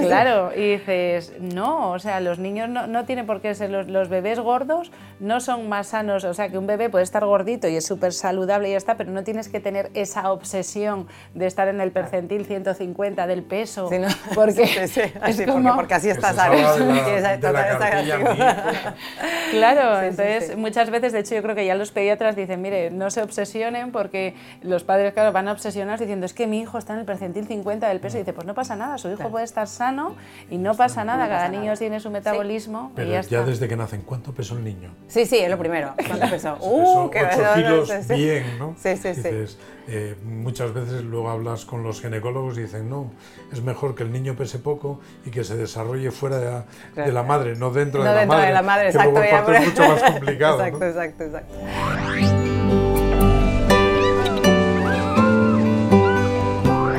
Claro, 0.00 0.52
y 0.54 0.72
dices, 0.72 1.32
no, 1.40 1.92
o 1.92 1.98
sea, 1.98 2.20
los 2.20 2.38
niños 2.38 2.68
no, 2.68 2.86
no 2.86 3.06
tienen 3.06 3.26
por 3.26 3.40
qué 3.40 3.54
ser, 3.54 3.70
los, 3.70 4.08
bebés 4.08 4.38
gordos 4.40 4.92
no 5.18 5.40
son 5.40 5.68
más 5.68 5.88
sanos, 5.88 6.24
o 6.24 6.34
sea, 6.34 6.50
que 6.50 6.58
un 6.58 6.66
bebé 6.66 6.90
puede 6.90 7.04
estar 7.04 7.24
gordito 7.24 7.68
y 7.68 7.76
es 7.76 7.86
súper 7.86 8.12
saludable 8.12 8.68
y 8.68 8.72
ya 8.72 8.78
está, 8.78 8.96
pero 8.96 9.10
no 9.12 9.22
tienes 9.22 9.48
que 9.48 9.60
tener 9.60 9.90
esa 9.94 10.32
obsesión 10.32 11.06
de 11.34 11.46
estar 11.46 11.68
en 11.68 11.80
el 11.80 11.90
percentil 11.90 12.44
150 12.44 13.26
del 13.26 13.42
peso, 13.42 13.90
porque 14.34 14.62
es 14.84 15.42
como 15.46 15.69
porque 15.76 15.94
así 15.94 16.10
estás, 16.10 16.36
claro, 19.50 20.02
entonces 20.02 20.56
muchas 20.56 20.90
veces, 20.90 21.12
de 21.12 21.20
hecho, 21.20 21.34
yo 21.34 21.42
creo 21.42 21.54
que 21.54 21.66
ya 21.66 21.74
los 21.74 21.90
pediatras 21.90 22.36
dicen, 22.36 22.62
mire, 22.62 22.90
no 22.90 23.10
se 23.10 23.22
obsesionen 23.22 23.92
porque 23.92 24.34
los 24.62 24.84
padres, 24.84 25.12
claro, 25.12 25.32
van 25.32 25.48
a 25.48 25.52
obsesionarse 25.52 26.04
diciendo, 26.04 26.26
es 26.26 26.34
que 26.34 26.46
mi 26.46 26.60
hijo 26.60 26.78
está 26.78 26.94
en 26.94 27.00
el 27.00 27.04
percentil 27.04 27.46
50 27.46 27.88
del 27.88 28.00
peso. 28.00 28.16
Y 28.16 28.20
dice, 28.20 28.32
pues 28.32 28.46
no 28.46 28.54
pasa 28.54 28.76
nada, 28.76 28.98
su 28.98 29.10
hijo 29.10 29.28
puede 29.30 29.44
estar 29.44 29.66
sano 29.66 30.14
y 30.50 30.58
no 30.58 30.74
pasa 30.74 31.04
nada, 31.04 31.28
cada 31.28 31.48
niño 31.48 31.74
tiene 31.76 32.00
su 32.00 32.10
metabolismo. 32.10 32.92
Pero 32.94 33.22
ya, 33.22 33.42
desde 33.42 33.68
que 33.68 33.76
nacen, 33.76 34.02
¿cuánto 34.02 34.32
pesó 34.32 34.56
el 34.56 34.64
niño? 34.64 34.90
Sí, 35.08 35.26
sí, 35.26 35.38
es 35.38 35.50
lo 35.50 35.58
primero. 35.58 35.94
¿Cuánto 36.06 36.30
pesó? 36.30 36.56
Uh, 36.70 37.08
8 37.08 37.10
kilos 37.54 38.08
bien, 38.08 38.58
¿no? 38.58 38.74
Sí, 38.78 38.96
sí, 38.96 39.14
sí. 39.14 39.56
Eh, 39.92 40.14
muchas 40.22 40.72
veces 40.72 41.02
luego 41.02 41.30
hablas 41.30 41.64
con 41.64 41.82
los 41.82 42.00
ginecólogos 42.00 42.56
y 42.58 42.62
dicen, 42.62 42.88
no, 42.88 43.10
es 43.52 43.60
mejor 43.60 43.96
que 43.96 44.04
el 44.04 44.12
niño 44.12 44.36
pese 44.36 44.60
poco 44.60 45.00
y 45.26 45.32
que 45.32 45.42
se 45.42 45.56
desarrolle 45.56 46.12
fuera 46.12 46.64
de 46.94 47.10
la, 47.10 47.24
madre, 47.24 47.56
no 47.56 47.72
dentro, 47.72 48.04
de, 48.04 48.14
la 48.14 48.24
madre, 48.24 48.46
de 48.46 48.52
la 48.52 48.62
madre. 48.62 48.86
exacto, 48.90 49.52
es 49.52 49.66
mucho 49.66 49.88
más 49.88 50.02
complicado. 50.12 50.64
exacto, 50.64 50.86
exacto, 50.86 51.24
exacto. 51.24 51.54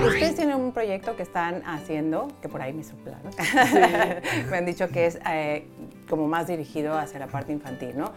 Ustedes 0.08 0.36
tienen 0.36 0.58
un 0.58 0.74
proyecto 0.74 1.16
que 1.16 1.24
están 1.24 1.64
haciendo, 1.66 2.28
que 2.42 2.50
por 2.50 2.62
ahí 2.62 2.74
me 2.74 2.84
soplaron, 2.84 3.32
me 4.52 4.58
han 4.58 4.66
dicho 4.66 4.90
que 4.90 5.06
es 5.06 5.18
eh, 5.30 5.66
como 6.10 6.28
más 6.28 6.48
dirigido 6.48 6.98
hacia 6.98 7.20
la 7.20 7.28
parte 7.28 7.54
infantil, 7.54 7.98
¿no? 7.98 8.12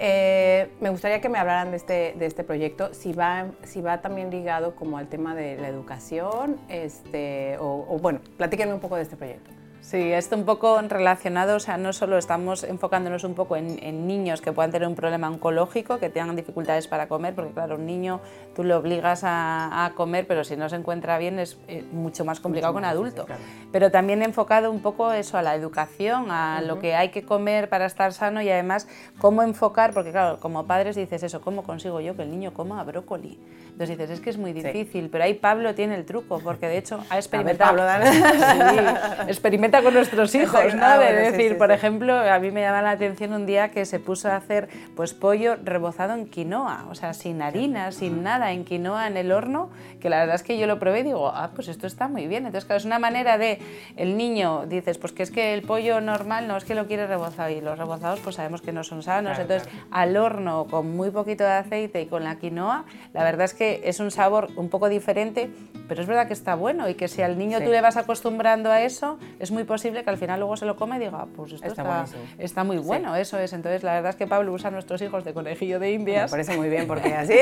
Eh, 0.00 0.70
me 0.80 0.90
gustaría 0.90 1.20
que 1.20 1.28
me 1.28 1.38
hablaran 1.38 1.70
de 1.72 1.76
este, 1.76 2.14
de 2.16 2.26
este 2.26 2.44
proyecto, 2.44 2.94
si 2.94 3.12
va, 3.12 3.46
si 3.64 3.80
va 3.80 4.00
también 4.00 4.30
ligado 4.30 4.76
como 4.76 4.96
al 4.96 5.08
tema 5.08 5.34
de 5.34 5.56
la 5.56 5.68
educación, 5.68 6.60
este, 6.68 7.58
o, 7.58 7.84
o 7.88 7.98
bueno, 7.98 8.20
platíquenme 8.36 8.74
un 8.74 8.80
poco 8.80 8.96
de 8.96 9.02
este 9.02 9.16
proyecto. 9.16 9.57
Sí, 9.80 10.12
esto 10.12 10.36
un 10.36 10.44
poco 10.44 10.78
relacionado, 10.82 11.56
o 11.56 11.60
sea, 11.60 11.78
no 11.78 11.94
solo 11.94 12.18
estamos 12.18 12.62
enfocándonos 12.62 13.24
un 13.24 13.34
poco 13.34 13.56
en, 13.56 14.06
niños 14.06 14.42
que 14.42 14.52
puedan 14.52 14.70
tener 14.70 14.86
un 14.86 14.94
problema 14.94 15.28
oncológico, 15.28 15.98
que 15.98 16.10
tengan 16.10 16.36
dificultades 16.36 16.86
para 16.88 17.08
comer, 17.08 17.34
porque 17.34 17.52
claro, 17.52 17.76
un 17.76 17.86
niño 17.86 18.20
tú 18.54 18.64
le 18.64 18.74
obligas 18.74 19.22
a, 19.24 19.92
comer, 19.94 20.26
pero 20.26 20.44
si 20.44 20.56
no 20.56 20.68
se 20.68 20.76
encuentra 20.76 21.16
bien 21.16 21.38
es 21.38 21.58
eh, 21.68 21.84
mucho 21.90 22.24
más 22.24 22.40
complicado 22.40 22.74
que 22.74 22.78
un 22.78 22.84
adulto. 22.84 23.26
Pero 23.72 23.90
también 23.90 24.22
enfocado 24.22 24.70
un 24.70 24.80
poco 24.80 25.12
eso 25.12 25.38
a 25.38 25.42
la 25.42 25.54
educación, 25.54 26.30
a 26.30 26.60
lo 26.60 26.78
que 26.78 26.94
hay 26.94 27.08
que 27.08 27.22
comer 27.22 27.70
para 27.70 27.86
estar 27.86 28.12
sano 28.12 28.42
y 28.42 28.50
además 28.50 28.88
cómo 29.18 29.42
enfocar, 29.42 29.94
porque 29.94 30.10
claro, 30.10 30.38
como 30.38 30.66
padres 30.66 30.96
dices 30.96 31.22
eso, 31.22 31.40
¿cómo 31.40 31.62
consigo 31.62 32.00
yo 32.00 32.14
que 32.14 32.22
el 32.22 32.30
niño 32.30 32.52
coma 32.52 32.82
brócoli? 32.84 33.38
Entonces 33.78 33.96
dices, 33.96 34.10
es 34.10 34.20
que 34.20 34.30
es 34.30 34.38
muy 34.38 34.52
difícil, 34.52 35.08
pero 35.08 35.22
ahí 35.22 35.34
Pablo 35.34 35.74
tiene 35.74 35.94
el 35.94 36.04
truco, 36.04 36.40
porque 36.40 36.66
de 36.66 36.78
hecho 36.78 36.98
ha 37.10 37.16
experimentado... 37.16 37.76
Pablo, 37.76 37.84
sí, 38.10 39.28
experimenta 39.28 39.67
con 39.70 39.94
nuestros 39.94 40.34
hijos, 40.34 40.74
¿no? 40.74 40.84
Ah, 40.84 40.98
de 40.98 41.12
decir, 41.12 41.58
por 41.58 41.70
ejemplo, 41.70 42.18
a 42.18 42.38
mí 42.38 42.50
me 42.50 42.62
llama 42.62 42.82
la 42.82 42.90
atención 42.90 43.32
un 43.32 43.46
día 43.46 43.70
que 43.70 43.84
se 43.84 43.98
puso 43.98 44.28
a 44.28 44.36
hacer 44.36 44.68
pues 44.96 45.14
pollo 45.14 45.56
rebozado 45.62 46.14
en 46.14 46.26
quinoa, 46.26 46.86
o 46.90 46.94
sea, 46.94 47.12
sin 47.12 47.42
harina, 47.42 47.92
sin 47.92 48.22
nada, 48.22 48.52
en 48.52 48.64
quinoa 48.64 49.06
en 49.06 49.16
el 49.16 49.30
horno, 49.30 49.70
que 50.00 50.08
la 50.08 50.20
verdad 50.20 50.36
es 50.36 50.42
que 50.42 50.58
yo 50.58 50.66
lo 50.66 50.78
probé 50.78 51.00
y 51.00 51.02
digo, 51.04 51.28
ah, 51.28 51.50
pues 51.54 51.68
esto 51.68 51.86
está 51.86 52.08
muy 52.08 52.26
bien. 52.26 52.46
Entonces, 52.46 52.64
claro, 52.64 52.78
es 52.78 52.84
una 52.84 52.98
manera 52.98 53.38
de, 53.38 53.58
el 53.96 54.16
niño, 54.16 54.64
dices, 54.66 54.98
pues 54.98 55.12
que 55.12 55.22
es 55.22 55.30
que 55.30 55.54
el 55.54 55.62
pollo 55.62 56.00
normal 56.00 56.48
no 56.48 56.56
es 56.56 56.64
que 56.64 56.74
lo 56.74 56.86
quiere 56.86 57.06
rebozado 57.06 57.50
y 57.50 57.60
los 57.60 57.78
rebozados 57.78 58.20
pues 58.20 58.36
sabemos 58.36 58.62
que 58.62 58.72
no 58.72 58.84
son 58.84 59.02
sanos, 59.02 59.38
entonces 59.38 59.68
al 59.90 60.16
horno 60.16 60.66
con 60.70 60.96
muy 60.96 61.10
poquito 61.10 61.44
de 61.44 61.52
aceite 61.52 62.00
y 62.00 62.06
con 62.06 62.24
la 62.24 62.36
quinoa, 62.36 62.84
la 63.12 63.24
verdad 63.24 63.44
es 63.44 63.54
que 63.54 63.82
es 63.84 64.00
un 64.00 64.10
sabor 64.10 64.48
un 64.56 64.68
poco 64.68 64.88
diferente, 64.88 65.50
pero 65.88 66.02
es 66.02 66.06
verdad 66.06 66.26
que 66.26 66.32
está 66.32 66.54
bueno 66.54 66.88
y 66.88 66.94
que 66.94 67.08
si 67.08 67.22
al 67.22 67.38
niño 67.38 67.60
tú 67.60 67.70
le 67.70 67.80
vas 67.80 67.96
acostumbrando 67.96 68.70
a 68.70 68.82
eso, 68.82 69.18
es 69.38 69.50
muy 69.50 69.57
posible 69.64 70.04
que 70.04 70.10
al 70.10 70.18
final 70.18 70.40
luego 70.40 70.56
se 70.56 70.66
lo 70.66 70.76
come 70.76 70.96
y 70.96 71.00
diga, 71.00 71.26
pues 71.36 71.52
esto 71.52 71.66
está, 71.66 72.06
está, 72.38 72.64
muy 72.64 72.78
bueno, 72.78 73.14
eso 73.16 73.38
es. 73.38 73.52
Entonces, 73.52 73.82
la 73.82 73.94
verdad 73.94 74.10
es 74.10 74.16
que 74.16 74.26
Pablo 74.26 74.52
usa 74.52 74.68
a 74.68 74.70
nuestros 74.70 75.00
hijos 75.02 75.24
de 75.24 75.32
conejillo 75.32 75.78
de 75.78 75.92
indias. 75.92 76.30
Me 76.30 76.30
parece 76.30 76.56
muy 76.56 76.68
bien 76.68 76.86
porque 76.86 77.14
así... 77.14 77.34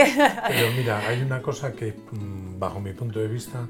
Pero 0.48 0.72
mira, 0.76 0.98
hay 1.06 1.22
una 1.22 1.42
cosa 1.42 1.72
que, 1.72 1.92
mm, 1.92 2.58
bajo 2.58 2.80
mi 2.80 2.92
punto 2.92 3.18
de 3.18 3.28
vista, 3.28 3.66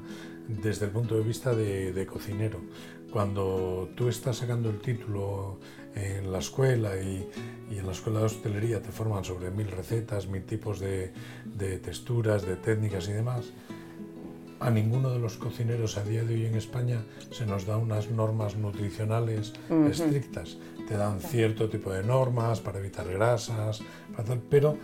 desde 0.47 0.85
el 0.85 0.91
punto 0.91 1.15
de 1.15 1.23
vista 1.23 1.53
de, 1.53 2.05
cocinero, 2.05 2.59
cuando 3.11 3.89
tú 3.95 4.09
estás 4.09 4.37
sacando 4.37 4.69
el 4.69 4.79
título 4.79 5.59
en 5.95 6.31
la 6.31 6.39
escuela 6.39 6.95
y, 6.97 7.27
y 7.71 7.77
en 7.79 7.85
la 7.85 7.91
escuela 7.91 8.19
de 8.19 8.25
hostelería 8.25 8.81
te 8.81 8.91
forman 8.91 9.23
sobre 9.23 9.49
mil 9.51 9.69
recetas, 9.69 10.27
mil 10.27 10.43
tipos 10.43 10.79
de, 10.79 11.11
de 11.45 11.79
texturas, 11.79 12.45
de 12.45 12.55
técnicas 12.55 13.07
y 13.09 13.13
demás, 13.13 13.51
a 14.59 14.69
ninguno 14.69 15.11
de 15.11 15.19
los 15.19 15.37
cocineros 15.37 15.97
a 15.97 16.03
día 16.03 16.23
de 16.23 16.35
hoy 16.35 16.45
en 16.45 16.55
España 16.55 17.03
se 17.31 17.45
nos 17.45 17.65
da 17.65 17.77
unas 17.77 18.09
normas 18.09 18.55
nutricionales 18.55 19.53
estrictas. 19.89 20.57
Te 20.87 20.97
dan 20.97 21.19
cierto 21.19 21.69
tipo 21.69 21.91
de 21.91 22.03
normas 22.03 22.59
para 22.59 22.79
evitar 22.79 23.07
grasas, 23.07 23.81
para 24.11 24.23
tal, 24.23 24.41
pero 24.49 24.77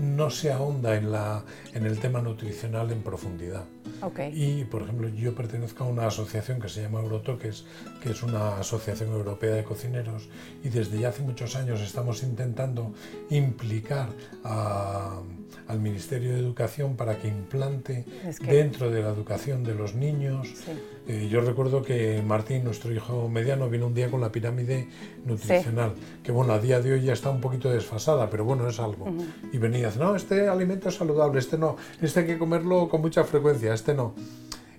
no 0.00 0.30
se 0.30 0.52
ahonda 0.52 0.96
en, 0.96 1.10
la, 1.10 1.44
en 1.72 1.86
el 1.86 1.98
tema 1.98 2.20
nutricional 2.20 2.90
en 2.90 3.02
profundidad. 3.02 3.64
Okay. 4.02 4.32
Y, 4.34 4.64
por 4.64 4.82
ejemplo, 4.82 5.08
yo 5.08 5.34
pertenezco 5.34 5.84
a 5.84 5.86
una 5.86 6.06
asociación 6.06 6.60
que 6.60 6.68
se 6.68 6.82
llama 6.82 7.00
Eurotoques, 7.00 7.64
que 8.02 8.10
es 8.10 8.22
una 8.22 8.58
asociación 8.58 9.10
europea 9.10 9.54
de 9.54 9.64
cocineros, 9.64 10.28
y 10.62 10.68
desde 10.68 10.98
ya 10.98 11.08
hace 11.08 11.22
muchos 11.22 11.56
años 11.56 11.80
estamos 11.80 12.22
intentando 12.22 12.92
implicar 13.30 14.08
a 14.44 15.20
al 15.68 15.80
Ministerio 15.80 16.32
de 16.32 16.38
Educación 16.38 16.96
para 16.96 17.18
que 17.18 17.28
implante 17.28 18.04
dentro 18.40 18.90
de 18.90 19.02
la 19.02 19.08
educación 19.08 19.64
de 19.64 19.74
los 19.74 19.94
niños. 19.94 20.48
Eh, 21.08 21.28
yo 21.30 21.40
recuerdo 21.40 21.82
que 21.82 22.22
Martín, 22.26 22.64
nuestro 22.64 22.92
hijo 22.92 23.28
mediano, 23.28 23.68
vino 23.68 23.86
un 23.86 23.94
día 23.94 24.10
con 24.10 24.20
la 24.20 24.30
pirámide 24.30 24.88
nutricional, 25.24 25.94
que 26.22 26.32
bueno, 26.32 26.52
a 26.52 26.58
día 26.58 26.80
de 26.80 26.94
hoy 26.94 27.02
ya 27.02 27.12
está 27.12 27.30
un 27.30 27.40
poquito 27.40 27.70
desfasada, 27.70 28.28
pero 28.30 28.44
bueno, 28.44 28.68
es 28.68 28.78
algo. 28.80 29.06
Y 29.52 29.58
venía, 29.58 29.90
no, 29.98 30.16
este 30.16 30.48
alimento 30.48 30.88
es 30.88 30.96
saludable, 30.96 31.38
este 31.38 31.58
no, 31.58 31.76
este 32.00 32.20
hay 32.20 32.26
que 32.26 32.38
comerlo 32.38 32.88
con 32.88 33.00
mucha 33.00 33.24
frecuencia, 33.24 33.72
este 33.76 33.94
no 33.94 34.14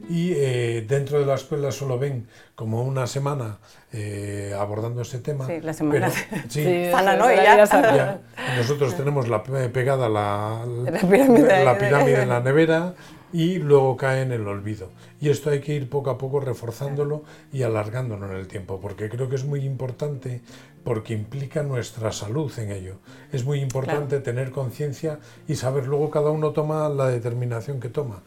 y 0.10 0.34
eh, 0.34 0.86
dentro 0.88 1.20
de 1.20 1.26
la 1.26 1.36
escuela 1.36 1.72
solo 1.72 1.98
ven 1.98 2.28
como 2.56 2.84
una 2.84 3.08
semana 3.08 3.58
eh, 3.92 4.56
abordando 4.58 5.02
este 5.02 5.20
tema. 5.20 5.48
Sí, 5.48 5.60
la 5.62 5.74
semana. 5.74 6.10
sí, 6.50 6.64
ya. 6.64 8.22
Nosotros 8.58 8.96
tenemos 8.96 9.28
la, 9.28 9.44
pegada 9.44 10.08
la, 10.08 10.66
la 10.92 11.00
pirámide, 11.00 11.66
la 11.66 11.78
pirámide 11.78 12.22
en 12.24 12.30
la 12.30 12.40
nevera 12.40 12.94
y 13.34 13.60
luego 13.60 13.98
cae 13.98 14.22
en 14.22 14.32
el 14.32 14.48
olvido. 14.48 14.92
Y 15.20 15.30
esto 15.30 15.50
hay 15.50 15.60
que 15.60 15.74
ir 15.74 15.90
poco 15.90 16.10
a 16.10 16.18
poco 16.18 16.40
reforzándolo 16.40 17.24
y 17.52 17.64
alargándolo 17.64 18.30
en 18.32 18.38
el 18.38 18.48
tiempo, 18.48 18.80
porque 18.80 19.10
creo 19.10 19.28
que 19.28 19.36
es 19.36 19.46
muy 19.46 19.66
importante 19.66 20.42
porque 20.84 21.14
implica 21.14 21.64
nuestra 21.64 22.14
salud 22.14 22.50
en 22.60 22.72
ello. 22.72 22.96
Es 23.34 23.44
muy 23.44 23.60
importante 23.60 24.22
tener 24.22 24.52
conciencia 24.52 25.20
y 25.46 25.56
saber 25.56 25.86
luego 25.86 26.10
cada 26.10 26.30
uno 26.30 26.52
toma 26.52 26.88
la 26.88 27.10
determinación 27.10 27.82
que 27.82 27.90
toma 27.90 28.24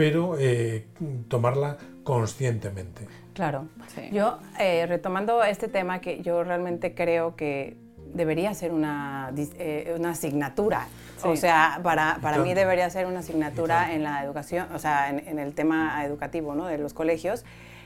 pero 0.00 0.38
eh, 0.38 0.86
tomarla 1.28 1.76
conscientemente. 2.04 3.06
Claro. 3.34 3.66
Yo, 4.10 4.38
eh, 4.58 4.86
retomando 4.86 5.44
este 5.44 5.68
tema 5.68 6.00
que 6.00 6.22
yo 6.22 6.42
realmente 6.42 6.94
creo 6.94 7.36
que 7.36 7.76
debería 8.14 8.54
ser 8.54 8.72
una, 8.72 9.30
eh, 9.36 9.94
una 9.98 10.12
asignatura. 10.12 10.86
O 11.22 11.36
sea, 11.36 11.80
para, 11.82 12.18
para 12.22 12.38
mí 12.38 12.54
debería 12.54 12.88
ser 12.88 13.04
una 13.04 13.18
asignatura 13.18 13.92
en 13.92 14.02
la 14.02 14.24
educación, 14.24 14.68
o 14.74 14.78
sea, 14.78 15.10
en, 15.10 15.38
el 15.38 15.52
tema 15.52 16.02
educativo 16.06 16.54
¿no? 16.54 16.64
de 16.64 16.78
los 16.78 16.94
colegios, 16.94 17.44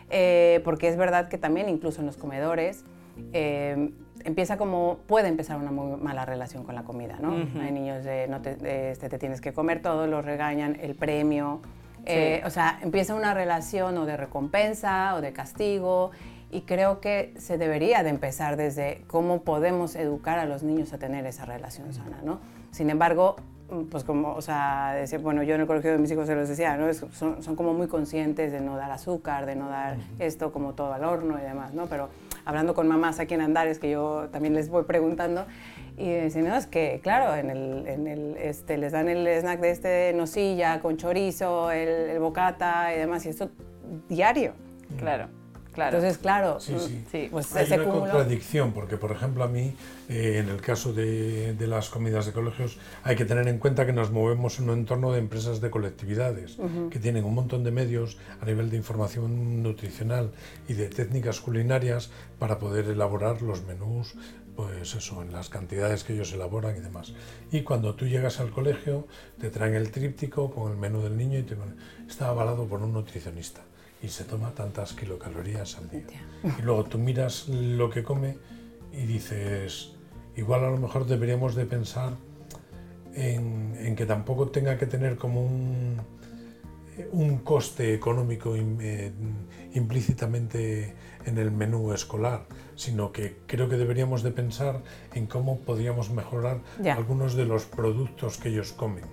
porque 0.08 0.86
es 0.86 0.96
verdad 0.96 1.26
que 1.28 1.36
también 1.36 1.68
incluso 1.68 1.98
en 1.98 2.06
los 2.06 2.16
comedores 2.16 2.84
empieza 3.32 4.56
como, 4.56 4.98
puede 5.08 5.26
empezar 5.26 5.58
una 5.58 5.72
muy 5.72 6.00
mala 6.00 6.24
relación 6.24 6.62
con 6.62 6.76
la 6.76 6.84
comida, 6.84 7.18
¿no? 7.20 7.34
Hay 7.60 7.72
niños 7.72 8.04
de, 8.04 8.28
no 8.28 8.40
te, 8.40 8.92
este, 8.92 9.08
te 9.08 9.18
tienes 9.18 9.40
que 9.40 9.52
comer 9.52 9.82
todo, 9.82 10.06
los 10.06 10.24
regañan, 10.24 10.78
el 10.80 10.94
premio, 10.94 11.60
eh, 12.06 12.42
o 12.44 12.50
sea, 12.50 12.78
empieza 12.82 13.14
una 13.14 13.34
relación 13.34 13.96
o 13.98 14.06
de 14.06 14.16
recompensa 14.16 15.14
o 15.14 15.20
de 15.20 15.32
castigo 15.32 16.10
y 16.50 16.62
creo 16.62 17.00
que 17.00 17.34
se 17.38 17.58
debería 17.58 18.02
de 18.02 18.10
empezar 18.10 18.56
desde 18.56 19.02
cómo 19.06 19.42
podemos 19.42 19.96
educar 19.96 20.38
a 20.38 20.44
los 20.44 20.62
niños 20.62 20.92
a 20.92 20.98
tener 20.98 21.26
esa 21.26 21.44
relación 21.44 21.92
sana, 21.92 22.20
¿no? 22.22 22.38
Sin 22.70 22.90
embargo, 22.90 23.36
mm, 23.70 23.84
pues 23.84 24.04
como, 24.04 24.34
o 24.34 24.42
sea, 24.42 24.92
decir, 24.94 25.18
bueno, 25.20 25.42
yo 25.42 25.54
en 25.54 25.62
el 25.62 25.66
colegio 25.66 25.90
de 25.92 25.98
mis 25.98 26.10
hijos 26.10 26.26
se 26.26 26.34
los 26.34 26.48
decía, 26.48 26.76
¿no? 26.76 26.92
son, 26.92 27.42
son, 27.42 27.56
como 27.56 27.72
muy 27.72 27.88
conscientes 27.88 28.52
de 28.52 28.60
no 28.60 28.76
dar 28.76 28.90
azúcar, 28.90 29.46
de 29.46 29.56
no 29.56 29.68
dar 29.68 29.96
esto 30.18 30.52
como 30.52 30.74
todo 30.74 30.92
al 30.92 31.04
horno 31.04 31.38
y 31.38 31.42
demás, 31.42 31.74
¿no? 31.74 31.86
Pero 31.86 32.08
hablando 32.44 32.74
con 32.74 32.86
mamás 32.86 33.18
aquí 33.18 33.34
en 33.34 33.40
Andares, 33.40 33.78
que 33.78 33.90
yo 33.90 34.28
también 34.30 34.54
les 34.54 34.68
voy 34.68 34.84
preguntando, 34.84 35.46
y 35.96 36.12
dicen, 36.12 36.48
no, 36.48 36.56
es 36.56 36.66
que, 36.66 37.00
claro, 37.02 37.34
en 37.36 37.50
el, 37.50 37.86
en 37.86 38.06
el, 38.06 38.36
este, 38.36 38.78
les 38.78 38.92
dan 38.92 39.08
el 39.08 39.26
snack 39.26 39.60
de 39.60 39.70
este 39.70 40.12
nocilla 40.12 40.80
con 40.80 40.96
chorizo, 40.96 41.70
el, 41.70 41.88
el 41.88 42.18
bocata 42.18 42.94
y 42.94 42.98
demás, 42.98 43.24
y 43.26 43.28
esto 43.28 43.50
diario. 44.08 44.54
Claro. 44.98 45.28
Claro. 45.74 45.96
Entonces, 45.96 46.18
claro, 46.18 46.60
sí, 46.60 46.76
sí. 46.78 47.04
sí 47.10 47.28
pues 47.32 47.54
hay 47.56 47.66
una 47.72 47.84
contradicción, 47.84 48.72
porque 48.72 48.96
por 48.96 49.10
ejemplo 49.10 49.42
a 49.42 49.48
mí, 49.48 49.74
eh, 50.08 50.38
en 50.38 50.48
el 50.48 50.60
caso 50.60 50.92
de, 50.92 51.52
de, 51.54 51.66
las 51.66 51.90
comidas 51.90 52.26
de 52.26 52.32
colegios, 52.32 52.78
hay 53.02 53.16
que 53.16 53.24
tener 53.24 53.48
en 53.48 53.58
cuenta 53.58 53.84
que 53.84 53.92
nos 53.92 54.12
movemos 54.12 54.60
en 54.60 54.70
un 54.70 54.78
entorno 54.78 55.10
de 55.10 55.18
empresas 55.18 55.60
de 55.60 55.70
colectividades, 55.70 56.58
que 56.90 57.00
tienen 57.00 57.24
un 57.24 57.34
montón 57.34 57.64
de 57.64 57.72
medios 57.72 58.18
a 58.40 58.46
nivel 58.46 58.70
de 58.70 58.76
información 58.76 59.64
nutricional 59.64 60.30
y 60.68 60.74
de 60.74 60.88
técnicas 60.88 61.40
culinarias 61.40 62.12
para 62.38 62.60
poder 62.60 62.84
elaborar 62.86 63.42
los 63.42 63.64
menús, 63.64 64.14
pues 64.56 64.94
eso, 64.94 65.22
en 65.22 65.32
las 65.32 65.48
cantidades 65.48 66.04
que 66.04 66.14
ellos 66.14 66.32
elaboran 66.32 66.76
y 66.76 66.80
demás. 66.80 67.12
Y 67.50 67.62
cuando 67.62 67.94
tú 67.94 68.06
llegas 68.06 68.40
al 68.40 68.50
colegio, 68.50 69.06
te 69.38 69.50
traen 69.50 69.74
el 69.74 69.90
tríptico 69.90 70.50
con 70.50 70.72
el 70.72 70.78
menú 70.78 71.02
del 71.02 71.16
niño 71.16 71.38
y 71.38 71.42
te 71.42 71.56
está 72.08 72.28
avalado 72.28 72.66
por 72.66 72.82
un 72.82 72.92
nutricionista 72.92 73.62
y 74.02 74.08
se 74.08 74.24
toma 74.24 74.54
tantas 74.54 74.92
kilocalorías 74.92 75.78
al 75.78 75.88
día. 75.88 76.04
Y 76.58 76.62
luego 76.62 76.84
tú 76.84 76.98
miras 76.98 77.48
lo 77.48 77.90
que 77.90 78.02
come 78.02 78.36
y 78.92 79.06
dices, 79.06 79.92
igual 80.36 80.64
a 80.64 80.70
lo 80.70 80.76
mejor 80.76 81.06
deberíamos 81.06 81.54
de 81.54 81.64
pensar 81.64 82.12
en, 83.14 83.74
en 83.78 83.96
que 83.96 84.06
tampoco 84.06 84.48
tenga 84.48 84.76
que 84.76 84.86
tener 84.86 85.16
como 85.16 85.42
un, 85.44 86.00
un 87.12 87.38
coste 87.38 87.94
económico 87.94 88.54
eh, 88.56 89.12
implícitamente 89.74 90.94
en 91.24 91.38
el 91.38 91.50
menú 91.50 91.92
escolar, 91.92 92.46
sino 92.76 93.12
que 93.12 93.36
creo 93.46 93.68
que 93.68 93.76
deberíamos 93.76 94.22
de 94.22 94.30
pensar 94.30 94.82
en 95.14 95.26
cómo 95.26 95.60
podríamos 95.60 96.10
mejorar 96.10 96.60
algunos 96.90 97.34
de 97.34 97.44
los 97.44 97.64
productos 97.64 98.38
que 98.38 98.48
ellos 98.48 98.72
comen. 98.72 99.04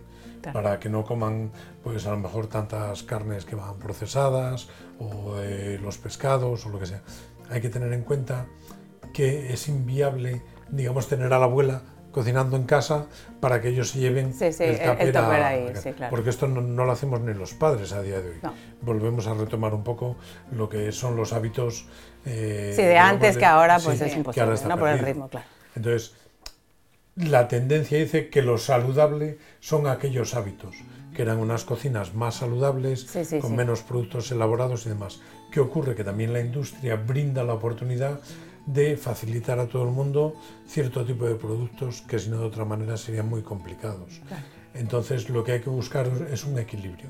para 0.53 0.79
que 0.79 0.89
no 0.89 1.03
coman 1.05 1.51
pues 1.83 2.07
a 2.07 2.11
lo 2.11 2.17
mejor 2.17 2.47
tantas 2.47 3.03
carnes 3.03 3.45
que 3.45 3.55
van 3.55 3.77
procesadas 3.77 4.69
o 4.97 5.37
eh, 5.37 5.77
los 5.79 5.99
pescados 5.99 6.65
o 6.65 6.69
lo 6.69 6.79
que 6.79 6.87
sea. 6.87 7.03
Hay 7.51 7.61
que 7.61 7.69
tener 7.69 7.93
en 7.93 8.01
cuenta 8.01 8.47
que 9.13 9.53
es 9.53 9.67
inviable, 9.67 10.41
digamos, 10.71 11.07
tener 11.07 11.31
a 11.33 11.37
la 11.37 11.45
abuela 11.45 11.83
cocinando 12.11 12.57
en 12.57 12.63
casa 12.63 13.07
para 13.39 13.61
que 13.61 13.69
ellos 13.69 13.89
se 13.89 13.99
lleven 13.99 14.33
el 14.39 15.11
tupper, 15.11 15.43
ahí, 15.43 15.73
claro. 15.95 16.09
porque 16.09 16.29
esto 16.29 16.47
no, 16.47 16.85
lo 16.85 16.91
hacemos 16.91 17.21
ni 17.21 17.33
los 17.33 17.53
padres 17.53 17.93
a 17.93 18.01
día 18.01 18.21
de 18.21 18.29
hoy. 18.29 18.39
Volvemos 18.81 19.27
a 19.27 19.33
retomar 19.33 19.73
un 19.73 19.83
poco 19.83 20.17
lo 20.51 20.69
que 20.69 20.91
son 20.91 21.15
los 21.15 21.33
hábitos. 21.33 21.85
Eh, 22.25 22.73
sí, 22.75 22.81
de 22.83 22.97
antes 22.97 23.37
que 23.37 23.45
ahora 23.45 23.79
pues 23.79 24.01
es 24.01 24.15
imposible, 24.15 24.53
no 24.67 24.77
por 24.77 24.89
el 24.89 24.99
ritmo, 24.99 25.27
claro. 25.29 25.45
Entonces, 25.75 26.13
la 27.15 27.47
tendencia 27.47 27.97
dice 27.97 28.29
que 28.29 28.41
lo 28.41 28.57
saludable 28.57 29.37
son 29.59 29.87
aquellos 29.87 30.33
hábitos, 30.33 30.75
que 31.13 31.21
eran 31.21 31.39
unas 31.39 31.65
cocinas 31.65 32.13
más 32.13 32.35
saludables, 32.35 33.07
con 33.41 33.55
menos 33.55 33.81
productos 33.81 34.31
elaborados 34.31 34.85
y 34.85 34.89
demás. 34.89 35.19
¿Qué 35.51 35.59
ocurre? 35.59 35.95
Que 35.95 36.03
también 36.03 36.31
la 36.31 36.39
industria 36.39 36.95
brinda 36.95 37.43
la 37.43 37.53
oportunidad 37.53 38.21
de 38.65 38.97
facilitar 38.97 39.59
a 39.59 39.67
todo 39.67 39.83
el 39.83 39.91
mundo 39.91 40.35
cierto 40.67 41.05
tipo 41.05 41.25
de 41.25 41.35
productos 41.35 42.01
que 42.01 42.19
si 42.19 42.29
no 42.29 42.39
de 42.39 42.45
otra 42.45 42.65
manera 42.65 42.97
serían 42.97 43.29
muy 43.29 43.41
complicados. 43.41 44.21
Entonces 44.73 45.29
lo 45.29 45.43
que 45.43 45.53
hay 45.53 45.61
que 45.61 45.69
buscar 45.69 46.07
es 46.31 46.45
un 46.45 46.57
equilibrio 46.59 47.09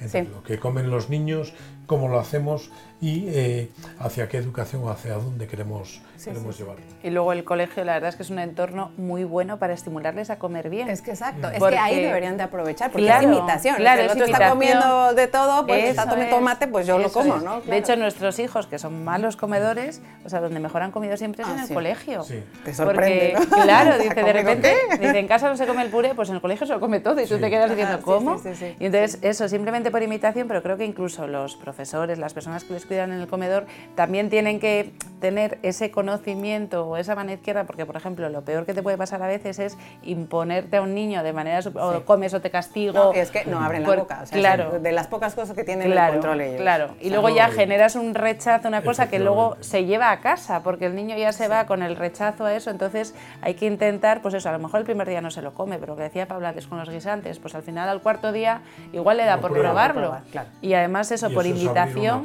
entre 0.00 0.24
lo 0.24 0.42
que 0.42 0.58
comen 0.58 0.90
los 0.90 1.10
niños, 1.10 1.52
cómo 1.88 2.06
lo 2.06 2.20
hacemos 2.20 2.70
y 3.00 3.28
eh, 3.28 3.70
hacia 4.00 4.28
qué 4.28 4.38
educación 4.38 4.82
o 4.84 4.90
hacia 4.90 5.14
dónde 5.14 5.46
queremos, 5.46 6.02
queremos 6.22 6.58
llevar. 6.58 6.76
Y 7.02 7.10
luego 7.10 7.32
el 7.32 7.44
colegio, 7.44 7.84
la 7.84 7.94
verdad 7.94 8.10
es 8.10 8.16
que 8.16 8.24
es 8.24 8.30
un 8.30 8.40
entorno 8.40 8.90
muy 8.96 9.24
bueno 9.24 9.58
para 9.58 9.72
estimularles 9.72 10.30
a 10.30 10.38
comer 10.38 10.68
bien. 10.68 10.88
Es 10.88 11.00
que 11.00 11.12
exacto, 11.12 11.48
es 11.48 11.62
que 11.62 11.78
ahí 11.78 12.02
deberían 12.02 12.36
de 12.36 12.42
aprovechar, 12.42 12.90
porque 12.90 13.08
es 13.08 13.22
imitación. 13.22 13.76
Claro, 13.76 14.02
el 14.02 14.10
otro 14.10 14.24
está 14.24 14.50
comiendo 14.50 15.14
de 15.14 15.28
todo, 15.28 15.66
pues 15.66 15.84
está 15.84 16.08
tomando 16.08 16.36
tomate, 16.36 16.66
pues 16.68 16.86
yo 16.86 16.98
lo 16.98 17.10
como, 17.10 17.38
¿no? 17.38 17.60
De 17.62 17.78
hecho, 17.78 17.96
nuestros 17.96 18.38
hijos, 18.38 18.66
que 18.66 18.78
son 18.78 19.04
malos 19.04 19.36
comedores, 19.36 20.02
o 20.24 20.28
sea, 20.28 20.40
donde 20.40 20.60
mejor 20.60 20.82
han 20.82 20.90
comido 20.90 21.16
siempre 21.16 21.42
es 21.42 21.48
ah, 21.48 21.54
en 21.54 21.60
el 21.60 21.68
colegio. 21.72 22.22
Sí. 22.24 22.42
Te 22.64 22.74
sorprende, 22.74 23.34
porque, 23.38 23.62
Claro, 23.62 23.98
dice, 24.02 24.22
de 24.22 24.32
repente, 24.32 24.74
dice, 24.90 25.18
en 25.18 25.28
casa 25.28 25.48
no 25.48 25.56
se 25.56 25.66
come 25.66 25.82
el 25.82 25.90
puré, 25.90 26.14
pues 26.14 26.28
en 26.28 26.34
el 26.34 26.40
colegio 26.40 26.66
se 26.66 26.74
lo 26.74 26.80
come 26.80 27.00
todo, 27.00 27.20
y 27.20 27.26
tú 27.26 27.38
te 27.38 27.48
quedas 27.48 27.70
diciendo, 27.70 28.00
¿cómo? 28.02 28.40
Y 28.78 28.86
entonces, 28.86 29.20
eso, 29.22 29.48
simplemente 29.48 29.90
por 29.90 30.02
imitación, 30.02 30.48
pero 30.48 30.62
creo 30.62 30.76
que 30.76 30.84
incluso 30.84 31.26
los 31.26 31.56
profesores 31.56 31.77
profesores, 31.78 32.18
las 32.18 32.34
personas 32.34 32.64
que 32.64 32.72
les 32.72 32.86
cuidan 32.86 33.12
en 33.12 33.20
el 33.20 33.28
comedor, 33.28 33.64
también 33.94 34.30
tienen 34.30 34.58
que 34.58 34.92
tener 35.20 35.60
ese 35.62 35.92
conocimiento 35.92 36.84
o 36.88 36.96
esa 36.96 37.14
mano 37.14 37.32
izquierda, 37.32 37.64
porque 37.64 37.86
por 37.86 37.96
ejemplo 37.96 38.28
lo 38.28 38.42
peor 38.42 38.66
que 38.66 38.74
te 38.74 38.82
puede 38.82 38.96
pasar 38.96 39.22
a 39.22 39.28
veces 39.28 39.60
es 39.60 39.78
imponerte 40.02 40.78
a 40.78 40.82
un 40.82 40.92
niño 40.92 41.22
de 41.22 41.32
manera, 41.32 41.60
o 41.74 42.00
comes 42.04 42.34
o 42.34 42.40
te 42.40 42.50
castigo. 42.50 42.92
No, 42.92 43.12
es 43.12 43.30
que 43.30 43.44
no 43.44 43.60
abren 43.60 43.84
la 43.84 43.94
boca, 43.94 44.20
o 44.24 44.26
sea, 44.26 44.38
claro, 44.38 44.80
de 44.80 44.90
las 44.90 45.06
pocas 45.06 45.36
cosas 45.36 45.54
que 45.54 45.62
tienen 45.62 45.88
claro, 45.88 46.14
el 46.14 46.18
control 46.18 46.40
ellos. 46.40 46.60
Claro, 46.60 46.96
y 47.00 47.10
luego 47.10 47.28
ya 47.28 47.48
generas 47.48 47.94
un 47.94 48.14
rechazo, 48.16 48.66
una 48.66 48.82
cosa 48.82 49.08
que 49.08 49.20
luego 49.20 49.56
se 49.60 49.84
lleva 49.84 50.10
a 50.10 50.18
casa, 50.18 50.64
porque 50.64 50.86
el 50.86 50.96
niño 50.96 51.16
ya 51.16 51.30
se 51.30 51.46
va 51.46 51.66
con 51.66 51.84
el 51.84 51.94
rechazo 51.94 52.44
a 52.44 52.54
eso, 52.54 52.70
entonces 52.70 53.14
hay 53.40 53.54
que 53.54 53.66
intentar, 53.66 54.20
pues 54.20 54.34
eso, 54.34 54.48
a 54.48 54.52
lo 54.52 54.58
mejor 54.58 54.80
el 54.80 54.84
primer 54.84 55.08
día 55.08 55.20
no 55.20 55.30
se 55.30 55.42
lo 55.42 55.54
come, 55.54 55.78
pero 55.78 55.92
lo 55.92 55.96
que 55.96 56.02
decía 56.02 56.26
Paula 56.26 56.48
antes 56.48 56.66
con 56.66 56.78
los 56.78 56.90
guisantes, 56.90 57.38
pues 57.38 57.54
al 57.54 57.62
final 57.62 57.88
al 57.88 58.00
cuarto 58.00 58.32
día 58.32 58.62
igual 58.92 59.18
le 59.18 59.24
da 59.24 59.38
por 59.38 59.52
probarlo. 59.52 60.16
Y 60.60 60.74
además 60.74 61.12
eso, 61.12 61.30
por 61.30 61.46
invitación. 61.68 62.24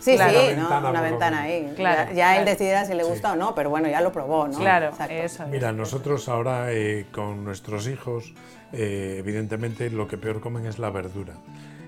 Sí, 0.00 0.16
sí, 0.16 0.34
una 0.56 1.00
ventana 1.00 1.42
ahí. 1.42 1.72
Claro, 1.74 2.12
ya, 2.12 2.38
él 2.38 2.44
decidirá 2.44 2.84
si 2.84 2.94
le 2.94 3.04
gusta 3.04 3.32
o 3.32 3.36
no, 3.36 3.54
pero 3.54 3.70
bueno, 3.70 3.88
ya 3.88 4.00
lo 4.00 4.12
probó, 4.12 4.46
¿no? 4.46 4.58
Claro, 4.58 4.92
eso. 5.10 5.46
Mira, 5.48 5.72
nosotros 5.72 6.28
ahora 6.28 6.72
eh, 6.72 7.06
con 7.12 7.44
nuestros 7.44 7.88
hijos, 7.88 8.32
eh, 8.72 9.16
evidentemente 9.18 9.90
lo 9.90 10.06
que 10.06 10.16
peor 10.18 10.40
comen 10.40 10.66
es 10.66 10.78
la 10.78 10.90
verdura. 10.90 11.34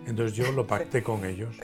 Entonces 0.06 0.36
yo 0.36 0.50
lo 0.52 0.66
pacté 0.66 1.02
con 1.02 1.24
ellos. 1.24 1.56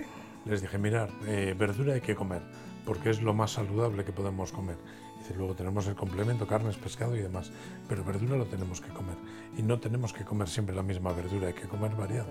Les 0.45 0.61
dije, 0.61 0.79
mirar, 0.79 1.09
eh, 1.27 1.55
verdura 1.57 1.95
hay 1.95 2.03
que 2.03 2.15
comer, 2.15 2.43
porque 2.85 3.11
es 3.11 3.23
lo 3.23 3.33
más 3.33 3.53
saludable 3.53 4.05
que 4.05 4.13
podemos 4.13 4.53
comer. 4.53 4.77
Dice, 5.25 5.39
luego 5.39 5.55
tenemos 5.55 5.87
el 5.87 5.95
complemento, 5.95 6.47
carnes, 6.47 6.77
pescado 6.77 7.17
y 7.17 7.23
demás, 7.23 7.51
pero 7.89 8.05
verdura 8.05 8.37
lo 8.37 8.45
tenemos 8.45 8.83
que 8.83 8.91
comer. 8.91 9.17
Y 9.57 9.63
no 9.63 9.81
tenemos 9.81 10.13
que 10.13 10.23
comer 10.23 10.49
siempre 10.49 10.77
la 10.77 10.83
misma 10.83 11.15
verdura, 11.15 11.47
hay 11.47 11.55
que 11.55 11.67
comer 11.67 11.95
variado. 11.97 12.29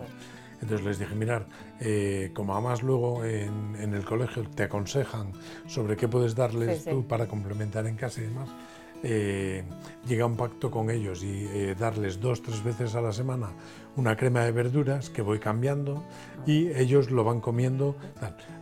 Entonces 0.62 0.86
les 0.86 1.00
dije, 1.00 1.16
mirar, 1.16 1.48
eh, 1.80 2.30
como 2.36 2.54
además 2.54 2.84
luego 2.84 3.26
en, 3.26 3.76
el 3.96 4.06
colegio 4.06 4.44
te 4.48 4.62
aconsejan 4.62 5.32
sobre 5.66 5.98
qué 5.98 6.08
puedes 6.08 6.36
darles 6.36 6.86
tú 6.86 7.08
para 7.08 7.26
complementar 7.26 7.88
en 7.88 7.96
casa 7.96 8.22
y 8.22 8.26
demás, 8.26 8.50
eh, 9.02 9.64
llega 10.08 10.28
un 10.28 10.38
pacto 10.38 10.70
con 10.70 10.92
ellos 10.92 11.24
y 11.24 11.48
eh, 11.48 11.76
darles 11.78 12.22
dos, 12.22 12.44
tres 12.44 12.64
veces 12.64 12.94
a 12.94 13.02
la 13.02 13.12
semana 13.12 13.50
una 13.96 14.16
crema 14.16 14.42
de 14.46 14.52
verduras 14.52 15.10
que 15.10 15.24
voy 15.24 15.40
cambiando 15.40 16.04
y 16.46 16.68
ellos 16.70 17.10
lo 17.10 17.24
van 17.24 17.42
comiendo. 17.42 17.96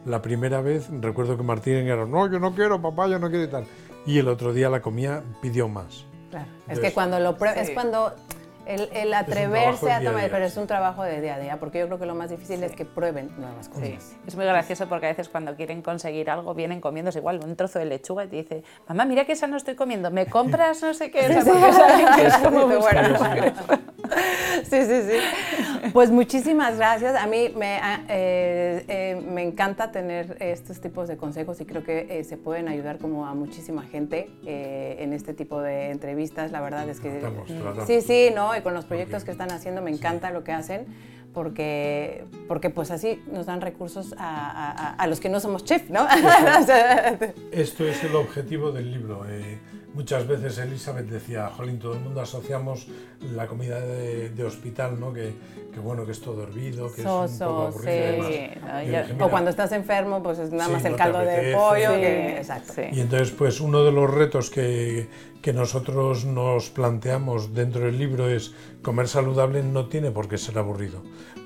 La 0.06 0.22
primera 0.22 0.62
vez 0.62 0.90
recuerdo 0.90 1.36
que 1.36 1.44
Martín 1.44 1.74
era, 1.74 2.06
no, 2.06 2.32
yo 2.32 2.40
no 2.40 2.56
quiero, 2.56 2.82
papá, 2.82 3.10
yo 3.10 3.20
no 3.20 3.30
quiero 3.30 3.44
y 3.44 3.50
tal. 3.50 3.66
Y 4.06 4.18
el 4.18 4.28
otro 4.28 4.54
día 4.54 4.70
la 4.70 4.82
comía, 4.82 5.24
pidió 5.42 5.68
más. 5.68 6.06
Claro. 6.30 6.48
es 6.70 6.80
que 6.80 6.94
cuando 6.94 7.20
lo 7.20 7.38
pruebas, 7.38 7.68
es 7.68 7.72
cuando 7.72 8.16
el, 8.66 9.14
atreverse 9.14 9.92
a 9.92 10.02
tomar, 10.04 10.30
pero 10.30 10.46
es 10.46 10.58
un 10.58 10.68
trabajo 10.68 11.04
de 11.04 11.22
día 11.22 11.36
a 11.36 11.40
día, 11.40 11.60
porque 11.60 11.80
yo 11.80 11.88
creo 11.88 12.00
que 12.00 12.06
lo 12.06 12.16
más 12.16 12.30
difícil 12.30 12.64
es 12.64 12.74
que 12.74 12.86
prueben 12.86 13.32
nuevas 13.38 13.70
cosas. 13.70 14.16
Es 14.26 14.36
muy 14.36 14.46
gracioso 14.46 14.88
porque 14.88 15.08
a 15.08 15.10
veces 15.10 15.30
cuando 15.30 15.56
quieren 15.56 15.82
conseguir 15.82 16.30
algo 16.30 16.54
vienen 16.54 16.82
comiéndose 16.82 17.20
igual 17.20 17.40
un 17.44 17.56
trozo 17.56 17.80
de 17.80 17.86
lechuga 17.86 18.26
y 18.26 18.28
te 18.28 18.36
dice, 18.38 18.64
mamá, 18.88 19.06
mira 19.06 19.26
que 19.26 19.34
esa 19.34 19.48
no 19.48 19.58
estoy 19.58 19.76
comiendo, 19.76 20.12
¿me 20.12 20.26
compras 20.26 20.82
no 20.82 20.94
sé 20.94 21.12
qué? 21.12 21.22
Sí, 21.42 21.50
es 22.26 22.38
como 22.38 22.68
bueno. 22.68 23.18
sí, 24.64 24.86
sí, 24.86 25.02
sí. 25.10 25.90
Pues 25.94 26.12
muchísimas 26.12 26.78
gracias. 26.78 27.16
A 27.16 27.28
mí 27.28 27.52
me, 27.56 27.78
eh, 28.08 28.86
eh, 28.88 29.22
me 29.30 29.44
encanta 29.44 29.92
tener 29.92 30.38
estos 30.40 30.80
tipos 30.80 31.08
de 31.08 31.18
consejos 31.18 31.60
y 31.62 31.66
creo 31.66 31.84
que 31.84 32.08
eh, 32.10 32.24
se 32.24 32.38
pueden 32.38 32.68
ayudar 32.68 32.98
como 32.98 33.26
a 33.26 33.34
muchísima 33.34 33.84
gente 33.84 34.30
en 34.46 35.14
este 35.14 35.34
tipo 35.34 35.62
de 35.62 35.92
entrevistas. 35.92 36.52
La 36.52 36.62
verdad 36.62 36.88
es 36.90 37.00
que... 37.00 37.22
Sí, 37.88 38.02
sí, 38.02 38.30
¿no? 38.34 38.51
Y 38.56 38.62
con 38.62 38.74
los 38.74 38.86
proyectos 38.86 39.24
que 39.24 39.32
están 39.32 39.52
haciendo 39.52 39.82
me 39.82 39.92
encanta 39.92 40.32
lo 40.32 40.44
que 40.44 40.52
hacen 40.52 40.86
porque, 41.34 42.26
porque 42.48 42.70
pues 42.70 42.92
así 42.92 43.22
nos 43.32 43.46
dan 43.46 43.62
recursos 43.62 44.14
a, 44.18 44.94
a, 44.96 45.08
los 45.08 45.20
que 45.20 45.30
no 45.30 45.40
somos 45.40 45.64
chef, 45.64 45.90
¿no? 45.90 46.06
Esto 47.52 47.88
es 47.88 48.04
el 48.04 48.16
objetivo 48.16 48.72
del 48.72 48.92
libro. 48.92 49.26
Eh, 49.30 49.60
muchas 49.94 50.28
veces 50.28 50.58
Elizabeth 50.58 51.08
decía, 51.08 51.50
jolín, 51.50 51.80
todo 51.80 51.94
el 51.94 52.00
mundo 52.00 52.22
asociamos 52.22 52.88
la 53.36 53.48
comida 53.48 53.80
de, 53.80 54.44
hospital, 54.44 55.00
¿no? 55.00 55.14
Que, 55.14 55.34
que, 55.74 55.80
bueno, 55.80 56.06
que 56.06 56.12
es 56.12 56.22
todo 56.22 56.44
hervido, 56.44 56.92
que 56.94 57.02
es 57.02 57.08
un 57.08 57.40
poco 57.40 57.62
aburrido 57.68 58.28
sí, 58.28 59.14
o 59.20 59.30
cuando 59.30 59.50
estás 59.50 59.72
enfermo, 59.72 60.24
pues 60.24 60.40
es 60.40 60.52
nada 60.52 60.70
más 60.70 60.86
el 60.86 60.96
caldo 60.96 61.20
de 61.20 61.54
pollo. 61.54 61.92
Que, 61.92 62.38
exacto. 62.38 62.82
Y 62.92 63.00
entonces, 63.00 63.32
pues 63.32 63.62
uno 63.62 63.84
de 63.84 63.92
los 63.92 64.12
retos 64.12 64.50
que, 64.50 65.08
que 65.42 65.54
nosotros 65.54 66.26
nos 66.26 66.70
planteamos 66.70 67.54
dentro 67.54 67.86
del 67.86 67.98
libro 67.98 68.30
es 68.30 68.54
comer 68.82 69.08
saludable 69.08 69.64
no 69.64 69.88
tiene 69.88 70.12
por 70.12 70.28
qué 70.28 70.38
ser 70.38 70.58
aburrido. 70.58 71.02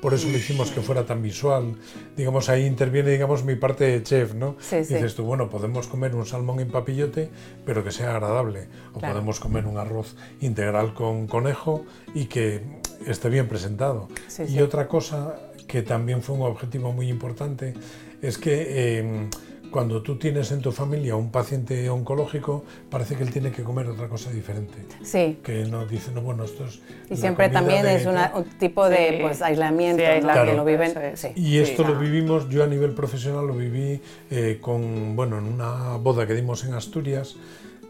Por 0.06 0.14
eso 0.14 0.30
lo 0.30 0.38
hicimos 0.38 0.70
que 0.70 0.82
fuera 0.82 1.04
tan 1.04 1.24
visual. 1.24 1.74
Digamos, 2.16 2.48
ahí 2.50 2.68
interviene, 2.68 3.10
digamos, 3.10 3.44
mi 3.44 3.56
parte 3.56 3.86
de 3.86 4.04
chef, 4.04 4.36
¿no? 4.36 4.56
Dices 4.70 5.16
tú, 5.16 5.24
bueno, 5.24 5.50
podemos 5.50 5.88
comer 5.88 6.14
un 6.14 6.28
salmón 6.28 6.60
en 6.60 6.70
papillote, 6.70 7.32
pero 7.66 7.84
que 7.84 7.90
sea 7.90 8.12
agradable. 8.12 8.68
O 8.94 9.00
podemos 9.00 9.40
comer 9.40 9.66
un 9.66 9.80
arroz 9.80 10.16
integral 10.42 10.94
con 10.94 11.26
conejo 11.26 11.86
y 12.14 12.26
que 12.26 12.62
esté 13.08 13.30
bien 13.30 13.48
presentado. 13.48 14.08
y 14.48 14.60
otra 14.60 14.88
cosa 14.88 15.40
que 15.68 15.82
también 15.82 16.22
fue 16.22 16.36
un 16.36 16.44
objetivo 16.44 16.94
muy 16.94 17.10
importante 17.10 17.74
es 18.22 18.38
que... 18.38 19.00
Eh, 19.00 19.30
cuando 19.76 20.02
tú 20.02 20.16
tienes 20.16 20.54
en 20.54 20.62
tu 20.62 20.72
familia 20.72 21.18
un 21.18 21.32
paciente 21.32 21.90
oncológico, 21.90 22.64
parece 22.90 23.18
que 23.18 23.24
él 23.24 23.30
tiene 23.30 23.52
que 23.52 23.62
comer 23.62 23.86
otra 23.88 24.08
cosa 24.08 24.32
diferente. 24.32 24.78
Sí. 25.04 25.40
Que 25.44 25.66
no 25.66 25.86
dice, 25.86 26.14
no, 26.14 26.22
bueno, 26.22 26.46
esto 26.46 26.64
es. 26.64 26.80
Y 27.10 27.18
siempre 27.18 27.50
también 27.50 27.86
es 27.86 28.06
un 28.06 28.46
tipo 28.58 28.88
de 28.88 29.20
pues, 29.22 29.42
aislamiento, 29.42 30.02
que 30.02 30.54
lo 30.54 30.64
viven. 30.64 30.94
Y 31.36 31.58
esto 31.58 31.84
lo 31.84 32.00
vivimos, 32.00 32.48
yo 32.48 32.64
a 32.64 32.68
nivel 32.68 32.94
profesional 32.94 33.48
lo 33.48 33.54
viví 33.54 34.00
eh, 34.32 34.60
con, 34.62 35.14
bueno, 35.18 35.40
en 35.40 35.44
una 35.44 35.98
boda 35.98 36.26
que 36.26 36.36
dimos 36.36 36.64
en 36.64 36.74
Asturias 36.74 37.36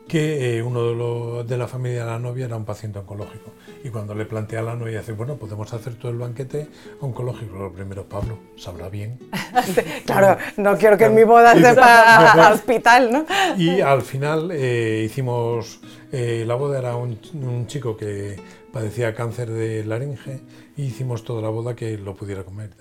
que 0.07 0.57
eh, 0.57 0.63
uno 0.63 1.43
de, 1.43 1.57
la 1.57 1.67
familia 1.67 2.05
de 2.05 2.11
la 2.11 2.19
novia 2.19 2.45
era 2.45 2.55
un 2.55 2.65
paciente 2.65 2.99
oncológico. 2.99 3.53
Y 3.83 3.89
cuando 3.89 4.13
le 4.13 4.25
plantea 4.25 4.59
a 4.59 4.63
la 4.63 4.75
novia, 4.75 4.99
dice, 4.99 5.13
bueno, 5.13 5.35
podemos 5.35 5.73
hacer 5.73 5.95
todo 5.95 6.11
el 6.11 6.17
banquete 6.17 6.67
oncológico. 7.01 7.57
Lo 7.57 7.73
primero, 7.73 8.07
Pablo, 8.07 8.37
sabrá 8.55 8.89
bien. 8.89 9.19
claro, 10.05 10.37
no 10.57 10.77
quiero 10.77 10.97
que 10.97 11.05
en 11.05 11.15
mi 11.15 11.23
boda 11.23 11.55
sepa 11.55 12.51
hospital, 12.53 13.11
¿no? 13.11 13.25
Y 13.57 13.81
al 13.81 14.03
final 14.03 14.51
eh, 14.51 15.03
hicimos, 15.05 15.79
eh, 16.11 16.43
la 16.45 16.55
boda 16.55 16.79
era 16.79 16.95
un, 16.95 17.19
un, 17.33 17.65
chico 17.65 17.97
que 17.97 18.39
padecía 18.71 19.15
cáncer 19.15 19.49
de 19.49 19.83
laringe 19.85 20.41
y 20.77 20.83
hicimos 20.83 21.23
toda 21.23 21.41
la 21.41 21.49
boda 21.49 21.75
que 21.75 21.97
lo 21.97 22.15
pudiera 22.15 22.43
comer. 22.43 22.71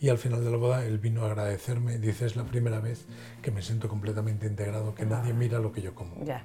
Y 0.00 0.10
al 0.10 0.18
final 0.18 0.44
de 0.44 0.50
la 0.52 0.56
boda 0.56 0.84
él 0.84 0.98
vino 0.98 1.24
a 1.24 1.26
agradecerme, 1.26 1.98
dice, 1.98 2.26
es 2.26 2.36
la 2.36 2.44
primera 2.44 2.78
vez 2.78 3.06
que 3.42 3.50
me 3.50 3.62
siento 3.62 3.88
completamente 3.88 4.46
integrado, 4.46 4.94
que 4.94 5.04
nadie 5.04 5.32
mira 5.32 5.58
lo 5.58 5.72
que 5.72 5.82
yo 5.82 5.92
como. 5.92 6.24
Ya. 6.24 6.44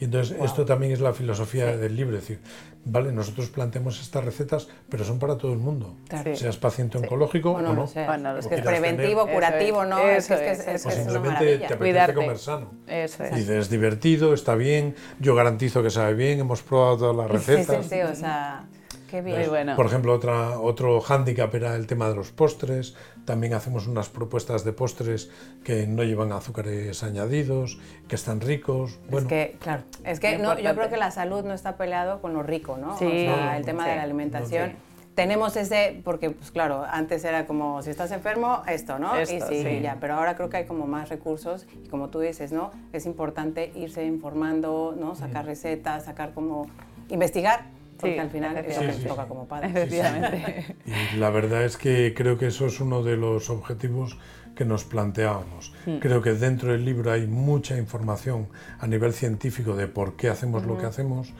Y 0.00 0.06
entonces 0.06 0.34
esto 0.42 0.64
también 0.64 0.92
es 0.92 1.00
la 1.00 1.12
filosofía 1.12 1.76
del 1.76 1.94
libro, 1.94 2.16
es 2.16 2.22
decir, 2.22 2.40
vale, 2.86 3.12
nosotros 3.12 3.50
planteamos 3.50 4.00
estas 4.00 4.24
recetas, 4.24 4.66
pero 4.88 5.04
son 5.04 5.18
para 5.18 5.36
todo 5.36 5.52
el 5.52 5.58
mundo, 5.58 5.94
seas 6.34 6.56
paciente 6.56 6.96
oncológico 6.96 7.50
o 7.50 7.60
no. 7.60 7.86
bueno, 8.06 8.38
es 8.38 8.46
que 8.46 8.54
es 8.54 8.62
preventivo, 8.62 9.26
curativo, 9.26 9.84
no, 9.84 9.98
es, 9.98 10.26
que 10.26 10.52
es, 10.52 10.86
o 10.86 10.90
simplemente 10.90 11.58
te 11.58 11.74
apetece 11.74 12.14
comer 12.14 12.38
sano. 12.38 12.70
Eso 12.86 13.24
es. 13.24 13.34
Dices, 13.34 13.50
es 13.50 13.70
divertido, 13.70 14.32
está 14.32 14.54
bien, 14.54 14.94
yo 15.18 15.34
garantizo 15.34 15.82
que 15.82 15.90
sabe 15.90 16.14
bien, 16.14 16.40
hemos 16.40 16.62
probado 16.62 16.96
todas 16.96 17.16
las 17.16 17.30
recetas. 17.30 17.84
Sí, 17.84 17.90
sí, 17.90 17.96
sí, 17.96 18.00
o 18.00 18.14
sea... 18.14 18.66
Qué 19.10 19.22
bien. 19.22 19.48
bueno. 19.48 19.76
Por 19.76 19.86
ejemplo, 19.86 20.14
otra, 20.14 20.60
otro 20.60 21.00
hándicap 21.00 21.52
era 21.54 21.74
el 21.74 21.86
tema 21.86 22.08
de 22.08 22.14
los 22.14 22.30
postres. 22.30 22.94
También 23.24 23.54
hacemos 23.54 23.86
unas 23.86 24.08
propuestas 24.08 24.64
de 24.64 24.72
postres 24.72 25.30
que 25.64 25.86
no 25.86 26.04
llevan 26.04 26.32
azúcares 26.32 27.02
añadidos, 27.02 27.78
que 28.08 28.14
están 28.14 28.40
ricos. 28.40 28.98
Bueno, 29.10 29.26
es 29.26 29.28
que, 29.28 29.56
claro, 29.58 29.82
es 30.04 30.20
que 30.20 30.38
no, 30.38 30.58
yo 30.58 30.74
creo 30.74 30.88
que 30.88 30.96
la 30.96 31.10
salud 31.10 31.44
no 31.44 31.54
está 31.54 31.76
peleado 31.76 32.20
con 32.20 32.34
lo 32.34 32.42
rico, 32.42 32.76
¿no? 32.76 32.96
Sí, 32.98 33.04
o 33.04 33.34
sea, 33.34 33.56
el 33.56 33.64
tema 33.64 33.88
de 33.88 33.96
la 33.96 34.02
alimentación. 34.02 34.72
Tenemos 35.14 35.56
ese, 35.56 36.00
porque 36.04 36.30
pues 36.30 36.50
claro, 36.50 36.86
antes 36.88 37.24
era 37.24 37.44
como 37.44 37.82
si 37.82 37.90
estás 37.90 38.12
enfermo, 38.12 38.62
esto, 38.68 38.98
¿no? 38.98 39.20
y 39.20 39.26
sí, 39.26 39.80
ya, 39.82 39.98
pero 40.00 40.14
ahora 40.14 40.36
creo 40.36 40.48
que 40.48 40.58
hay 40.58 40.64
como 40.66 40.86
más 40.86 41.08
recursos 41.08 41.66
y 41.84 41.88
como 41.88 42.08
tú 42.08 42.20
dices, 42.20 42.52
¿no? 42.52 42.70
Es 42.92 43.06
importante 43.06 43.72
irse 43.74 44.04
informando, 44.06 44.94
¿no? 44.98 45.16
Sacar 45.16 45.44
recetas, 45.44 46.04
sacar 46.04 46.32
como 46.32 46.68
investigar 47.10 47.64
porque 48.00 48.20
al 48.20 48.30
final 48.30 48.56
es 48.56 48.76
lo 48.76 48.86
que 48.86 49.08
toca 49.08 49.26
como 49.26 49.46
padre. 49.46 49.68
Efectivamente. 49.68 50.76
Y 50.86 51.16
la 51.18 51.30
verdad 51.30 51.64
es 51.64 51.76
que 51.76 52.14
creo 52.14 52.38
que 52.38 52.46
eso 52.46 52.66
es 52.66 52.80
uno 52.80 53.02
de 53.02 53.16
los 53.16 53.50
objetivos 53.50 54.18
que 54.54 54.64
nos 54.64 54.84
planteábamos. 54.84 55.72
Hmm. 55.86 55.98
Creo 55.98 56.22
que 56.22 56.32
dentro 56.32 56.72
del 56.72 56.84
libro 56.84 57.12
hay 57.12 57.26
mucha 57.26 57.76
información 57.76 58.48
a 58.78 58.86
nivel 58.86 59.12
científico 59.12 59.74
de 59.74 59.86
por 59.86 60.16
qué 60.16 60.28
hacemos 60.28 60.64
lo 60.64 60.76
que 60.78 60.86
hacemos, 60.86 61.32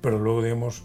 pero 0.00 0.18
luego, 0.18 0.42
digamos, 0.42 0.84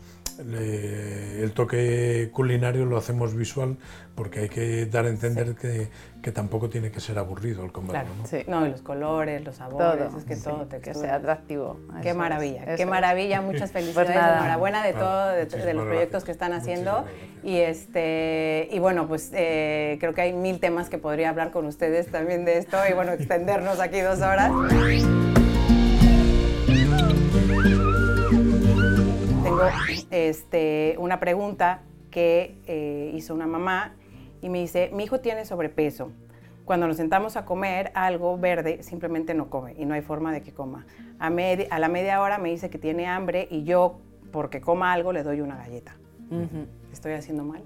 el 0.51 1.51
toque 1.53 2.29
culinario 2.33 2.85
lo 2.85 2.97
hacemos 2.97 3.35
visual 3.35 3.77
porque 4.15 4.41
hay 4.41 4.49
que 4.49 4.85
dar 4.85 5.05
a 5.05 5.09
entender 5.09 5.55
que, 5.55 5.89
que, 6.21 6.31
tampoco 6.31 6.69
tiene 6.69 6.91
que 6.91 6.99
ser 6.99 7.17
aburrido 7.17 7.63
el 7.63 7.71
comerlo. 7.71 7.93
Claro, 7.93 8.09
¿no? 8.17 8.27
Sí. 8.27 8.43
no, 8.47 8.67
y 8.67 8.69
los 8.69 8.81
colores, 8.81 9.43
los 9.43 9.55
sabores, 9.55 10.13
es 10.13 10.23
que 10.23 10.35
todo 10.35 10.67
te 10.67 10.79
que 10.79 10.93
sea 10.93 11.15
atractivo. 11.15 11.79
Qué 12.01 12.13
maravilla, 12.13 12.75
qué 12.75 12.85
maravilla, 12.85 13.41
muchas 13.41 13.71
pues 13.71 13.85
felicidades, 13.85 14.37
enhorabuena 14.39 14.83
de 14.83 14.93
todo, 14.93 15.29
de, 15.29 15.73
los 15.73 15.85
proyectos 15.85 16.23
que 16.23 16.31
están 16.31 16.53
haciendo 16.53 17.05
y 17.43 17.57
este 17.57 18.67
y 18.71 18.79
bueno, 18.79 19.07
pues 19.07 19.31
eh, 19.33 19.97
creo 19.99 20.13
que 20.13 20.21
hay 20.21 20.33
mil 20.33 20.59
temas 20.59 20.89
que 20.89 20.97
podría 20.97 21.29
hablar 21.29 21.51
con 21.51 21.65
ustedes 21.65 22.11
también 22.11 22.45
de 22.45 22.59
esto 22.59 22.77
y 22.89 22.93
bueno, 22.93 23.13
extendernos 23.13 23.79
aquí 23.79 23.99
dos 24.01 24.21
horas. 24.21 24.51
Tengo 29.63 29.75
este, 30.11 30.95
una 30.99 31.19
pregunta 31.19 31.81
que 32.11 32.57
eh, 32.67 33.11
hizo 33.13 33.33
una 33.33 33.47
mamá 33.47 33.93
y 34.41 34.49
me 34.49 34.59
dice, 34.59 34.89
mi 34.93 35.03
hijo 35.03 35.19
tiene 35.19 35.45
sobrepeso. 35.45 36.11
Cuando 36.65 36.87
nos 36.87 36.97
sentamos 36.97 37.35
a 37.35 37.45
comer 37.45 37.91
algo 37.93 38.37
verde, 38.37 38.83
simplemente 38.83 39.33
no 39.33 39.49
come 39.49 39.73
y 39.77 39.85
no 39.85 39.93
hay 39.93 40.01
forma 40.01 40.31
de 40.31 40.41
que 40.41 40.53
coma. 40.53 40.85
A, 41.19 41.27
a 41.27 41.79
la 41.79 41.89
media 41.89 42.21
hora 42.21 42.37
me 42.37 42.49
dice 42.49 42.69
que 42.69 42.77
tiene 42.77 43.07
hambre 43.07 43.47
y 43.51 43.63
yo, 43.63 43.99
porque 44.31 44.61
coma 44.61 44.93
algo, 44.93 45.11
le 45.11 45.23
doy 45.23 45.41
una 45.41 45.57
galleta. 45.57 45.95
¿Estoy 46.91 47.13
haciendo 47.13 47.43
mal? 47.43 47.63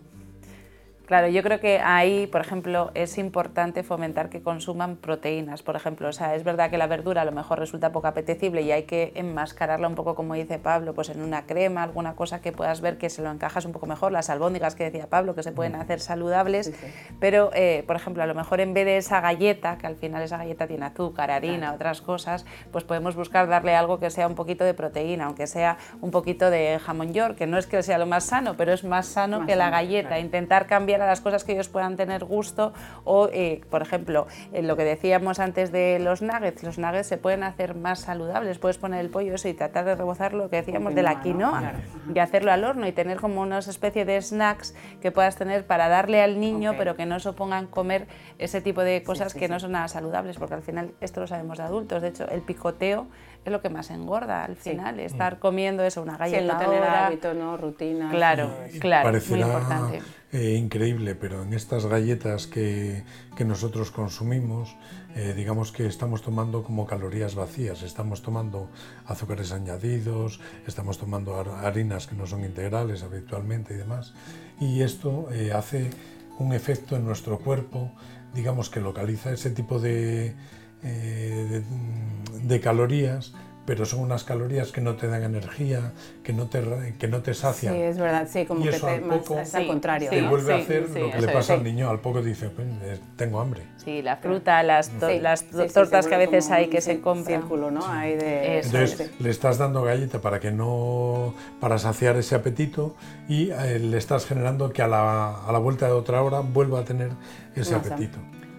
Claro, 1.07 1.29
yo 1.29 1.41
creo 1.41 1.61
que 1.61 1.79
ahí, 1.79 2.27
por 2.27 2.41
ejemplo, 2.41 2.91
es 2.93 3.17
importante 3.17 3.81
fomentar 3.81 4.27
que 4.27 4.41
consuman 4.41 4.97
proteínas, 4.97 5.63
por 5.63 5.77
ejemplo. 5.77 6.09
O 6.09 6.11
sea, 6.11 6.35
es 6.35 6.43
verdad 6.43 6.69
que 6.69 6.77
la 6.77 6.85
verdura 6.85 7.21
a 7.21 7.25
lo 7.25 7.31
mejor 7.31 7.59
resulta 7.59 7.93
poco 7.93 8.07
apetecible 8.07 8.61
y 8.61 8.73
hay 8.73 8.83
que 8.83 9.13
enmascararla 9.15 9.87
un 9.87 9.95
poco, 9.95 10.15
como 10.15 10.33
dice 10.33 10.59
Pablo, 10.59 10.93
pues 10.93 11.07
en 11.07 11.21
una 11.21 11.45
crema, 11.45 11.83
alguna 11.83 12.17
cosa 12.17 12.41
que 12.41 12.51
puedas 12.51 12.81
ver 12.81 12.97
que 12.97 13.09
se 13.09 13.21
lo 13.21 13.31
encajas 13.31 13.63
un 13.63 13.71
poco 13.71 13.85
mejor. 13.85 14.11
Las 14.11 14.29
albóndigas 14.29 14.75
que 14.75 14.83
decía 14.83 15.07
Pablo, 15.07 15.33
que 15.33 15.43
se 15.43 15.53
pueden 15.53 15.75
hacer 15.75 16.01
saludables. 16.01 16.73
Pero, 17.21 17.51
eh, 17.53 17.85
por 17.87 17.95
ejemplo, 17.95 18.21
a 18.21 18.25
lo 18.25 18.35
mejor 18.35 18.59
en 18.59 18.73
vez 18.73 18.83
de 18.83 18.97
esa 18.97 19.21
galleta, 19.21 19.77
que 19.77 19.87
al 19.87 19.95
final 19.95 20.21
esa 20.23 20.35
galleta 20.35 20.67
tiene 20.67 20.87
azúcar, 20.87 21.31
harina, 21.31 21.71
otras 21.71 22.01
cosas, 22.01 22.45
pues 22.73 22.83
podemos 22.83 23.15
buscar 23.15 23.47
darle 23.47 23.77
algo 23.77 23.97
que 23.97 24.09
sea 24.09 24.27
un 24.27 24.35
poquito 24.35 24.65
de 24.65 24.73
proteína, 24.73 25.27
aunque 25.27 25.47
sea 25.47 25.77
un 26.01 26.11
poquito 26.11 26.49
de 26.49 26.79
jamón 26.79 27.13
york, 27.13 27.37
que 27.37 27.47
no 27.47 27.57
es 27.57 27.65
que 27.65 27.81
sea 27.81 27.97
lo 27.97 28.07
más 28.07 28.25
sano, 28.25 28.55
pero 28.57 28.73
es 28.73 28.83
más 28.83 29.05
sano 29.05 29.45
que 29.45 29.55
la 29.55 29.69
galleta. 29.69 30.19
Intentar 30.19 30.67
cambiar 30.67 30.96
a 31.01 31.07
las 31.07 31.21
cosas 31.21 31.43
que 31.43 31.53
ellos 31.53 31.69
puedan 31.69 31.95
tener 31.95 32.25
gusto 32.25 32.73
o, 33.03 33.29
eh, 33.31 33.61
por 33.69 33.81
ejemplo, 33.81 34.27
lo 34.53 34.77
que 34.77 34.83
decíamos 34.83 35.39
antes 35.39 35.71
de 35.71 35.99
los 35.99 36.21
nuggets, 36.21 36.63
los 36.63 36.77
nuggets 36.77 37.07
se 37.07 37.17
pueden 37.17 37.43
hacer 37.43 37.75
más 37.75 37.99
saludables, 37.99 38.59
puedes 38.59 38.77
poner 38.77 39.01
el 39.01 39.09
pollo 39.09 39.35
eso 39.35 39.47
y 39.47 39.53
tratar 39.53 39.85
de 39.85 39.95
rebozar 39.95 40.33
lo 40.33 40.49
que 40.49 40.57
decíamos 40.57 40.95
de 40.95 41.03
la 41.03 41.21
quinoa 41.21 41.73
y 42.13 42.19
hacerlo 42.19 42.51
al 42.51 42.63
horno 42.63 42.87
y 42.87 42.91
tener 42.91 43.17
como 43.17 43.41
una 43.41 43.59
especie 43.59 44.05
de 44.05 44.21
snacks 44.21 44.75
que 45.01 45.11
puedas 45.11 45.35
tener 45.35 45.65
para 45.65 45.89
darle 45.89 46.21
al 46.21 46.39
niño, 46.39 46.75
pero 46.77 46.95
que 46.95 47.05
no 47.05 47.19
se 47.19 47.29
opongan 47.29 47.67
comer 47.67 48.07
ese 48.37 48.61
tipo 48.61 48.81
de 48.81 49.03
cosas 49.03 49.33
que 49.33 49.47
no 49.47 49.59
son 49.59 49.73
nada 49.73 49.87
saludables, 49.87 50.37
porque 50.37 50.55
al 50.55 50.61
final 50.63 50.93
esto 51.01 51.21
lo 51.21 51.27
sabemos 51.27 51.57
de 51.57 51.63
adultos, 51.63 52.01
de 52.01 52.09
hecho 52.09 52.27
el 52.29 52.41
picoteo 52.41 53.07
es 53.45 53.51
lo 53.51 53.61
que 53.61 53.69
más 53.69 53.89
engorda 53.91 54.43
al 54.43 54.57
final, 54.57 54.99
estar 54.99 55.39
comiendo 55.39 55.83
eso, 55.83 56.01
una 56.01 56.17
galleta. 56.17 56.41
Sí, 56.41 56.47
no 56.47 56.57
tener 56.57 56.83
hábito, 56.83 57.33
¿no? 57.33 57.57
rutina. 57.57 58.09
Claro, 58.09 58.49
claro, 58.79 59.17
muy 59.29 59.41
importante. 59.41 60.01
Eh, 60.33 60.55
increíble, 60.55 61.15
pero 61.15 61.43
en 61.43 61.53
estas 61.53 61.85
galletas 61.85 62.47
que, 62.47 63.05
que 63.37 63.45
nosotros 63.45 63.91
consumimos, 63.91 64.75
eh, 65.15 65.33
digamos 65.33 65.71
que 65.71 65.87
estamos 65.87 66.21
tomando 66.21 66.63
como 66.63 66.85
calorías 66.85 67.33
vacías, 67.33 67.81
estamos 67.81 68.21
tomando 68.21 68.69
azúcares 69.05 69.53
añadidos, 69.53 70.41
estamos 70.67 70.97
tomando 70.97 71.33
harinas 71.35 72.07
que 72.07 72.15
no 72.15 72.27
son 72.27 72.43
integrales 72.43 73.03
habitualmente 73.03 73.73
y 73.73 73.77
demás, 73.77 74.13
y 74.59 74.81
esto 74.81 75.29
eh, 75.31 75.53
hace 75.53 75.91
un 76.39 76.51
efecto 76.51 76.97
en 76.97 77.05
nuestro 77.05 77.39
cuerpo, 77.39 77.93
digamos 78.33 78.69
que 78.69 78.81
localiza 78.81 79.31
ese 79.31 79.51
tipo 79.51 79.79
de, 79.79 80.35
de 80.83 82.59
calorías 82.59 83.33
pero 83.67 83.85
son 83.85 83.99
unas 83.99 84.23
calorías 84.23 84.71
que 84.71 84.79
no 84.79 84.95
te 84.95 85.07
dan 85.07 85.23
energía, 85.23 85.91
que 86.23 86.31
no 86.31 86.47
te, 86.47 86.95
que 86.97 87.09
no 87.09 87.21
te 87.21 87.33
sacian. 87.33 87.73
Sí, 87.73 87.81
es 87.81 87.97
verdad, 87.97 88.25
sí, 88.31 88.45
como 88.45 88.63
que 88.63 88.71
te, 88.71 88.87
al, 88.87 89.01
poco, 89.01 89.37
es 89.37 89.53
al 89.53 89.67
contrario. 89.67 90.09
Te 90.09 90.21
vuelve 90.21 90.53
a 90.53 90.55
hacer 90.55 90.89
lo 90.89 91.11
que 91.11 91.19
le 91.19 91.27
pasa 91.27 91.55
al 91.55 91.65
niño, 91.65 91.89
al 91.89 91.99
poco 91.99 92.21
dice, 92.21 92.49
pues, 92.49 92.65
eh, 92.83 92.97
tengo 93.17 93.41
hambre. 93.41 93.63
Sí, 93.75 94.01
la 94.01 94.15
fruta, 94.15 94.63
las, 94.63 94.93
las 95.01 95.43
tortas 95.73 96.07
que 96.07 96.15
a 96.15 96.17
veces 96.17 96.49
hay 96.49 96.69
que 96.69 96.79
se 96.79 97.01
compran. 97.01 97.41
Círculo, 97.41 97.69
¿no? 97.69 97.85
Hay 97.85 98.15
de... 98.15 98.59
Entonces 98.59 99.11
le 99.19 99.29
estás 99.29 99.57
dando 99.57 99.83
galleta 99.83 100.21
para 100.21 100.39
que 100.39 100.51
no, 100.51 101.35
para 101.59 101.77
saciar 101.77 102.15
ese 102.15 102.35
apetito 102.35 102.95
y 103.27 103.49
eh, 103.51 103.79
le 103.79 103.97
estás 103.97 104.25
generando 104.25 104.71
que 104.71 104.81
a 104.81 104.87
la, 104.87 105.43
a 105.45 105.51
la 105.51 105.59
vuelta 105.59 105.87
de 105.87 105.91
otra 105.91 106.21
hora 106.21 106.39
vuelva 106.39 106.79
a 106.79 106.85
tener 106.85 107.11
ese 107.53 107.75
apetito. 107.75 108.17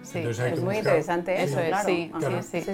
Sí, 0.09 0.19
es 0.19 0.61
muy 0.61 0.77
interesante 0.77 1.43
eso, 1.43 1.59
sí, 1.85 2.11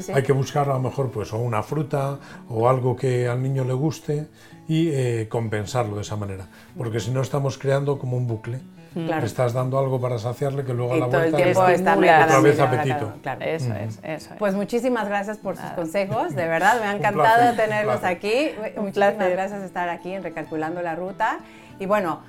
sí, 0.01 0.11
Hay 0.13 0.23
que 0.23 0.31
buscar 0.31 0.69
a 0.69 0.73
lo 0.73 0.79
mejor 0.79 1.11
pues 1.11 1.33
o 1.33 1.37
una 1.37 1.61
fruta 1.63 2.17
o 2.49 2.69
algo 2.69 2.95
que 2.95 3.27
al 3.27 3.43
niño 3.43 3.65
le 3.65 3.73
guste 3.73 4.27
y 4.69 4.89
eh, 4.89 5.27
compensarlo 5.29 5.97
de 5.97 6.03
esa 6.03 6.15
manera, 6.15 6.47
porque 6.77 6.99
si 6.99 7.11
no 7.11 7.21
estamos 7.21 7.57
creando 7.57 7.99
como 7.99 8.17
un 8.17 8.27
bucle. 8.27 8.59
Claro. 8.93 9.19
Le 9.19 9.27
estás 9.27 9.51
dando 9.51 9.77
algo 9.77 9.99
para 9.99 10.17
saciarle 10.17 10.63
que 10.63 10.73
luego 10.73 10.93
a 10.93 10.97
la 10.97 11.07
vuelta 11.07 11.37
le 11.37 11.51
otra 11.51 12.39
vez 12.39 12.57
apetito. 12.61 13.13
Claro, 13.21 13.41
Eso, 13.43 13.73
es, 13.73 13.99
eso 14.01 14.35
Pues 14.39 14.53
muchísimas 14.53 15.09
gracias 15.09 15.37
por 15.37 15.57
sus 15.57 15.69
consejos, 15.71 16.33
de 16.33 16.47
verdad, 16.47 16.79
me 16.79 16.87
ha 16.87 16.95
encantado 16.95 17.53
tenerlos 17.57 18.05
aquí. 18.05 18.51
Muchísimas 18.77 19.17
gracias 19.17 19.59
por 19.59 19.65
estar 19.65 19.89
aquí 19.89 20.13
en 20.13 20.23
Recalculando 20.23 20.81
la 20.81 20.95
Ruta. 20.95 21.39
Y 21.77 21.87
bueno, 21.87 22.21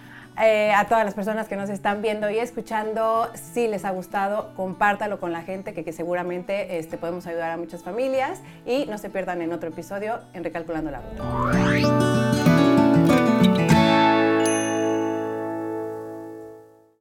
eh, 0.42 0.72
a 0.72 0.87
todas 0.87 1.05
las 1.05 1.14
personas 1.14 1.49
que 1.49 1.57
nos 1.57 1.70
están 1.70 2.03
viendo 2.03 2.31
y 2.31 2.38
escuchando, 2.38 3.31
si 3.35 3.68
les 3.68 3.85
ha 3.85 3.90
gustado, 3.90 4.53
compártalo 4.55 5.18
con 5.18 5.33
la 5.33 5.42
gente, 5.42 5.72
que, 5.72 5.92
seguramente 5.92 6.79
este, 6.79 6.99
podemos 6.99 7.27
ayudar 7.27 7.51
a 7.51 7.57
muchas 7.57 7.83
familias 7.83 8.40
y 8.66 8.87
no 8.87 8.99
se 8.99 9.09
pierdan 9.11 9.40
en 9.42 9.53
otro 9.53 9.68
episodio 9.68 10.20
en 10.35 10.44
Recalculando 10.44 10.90
la 10.90 11.01
Ruta. 11.01 12.25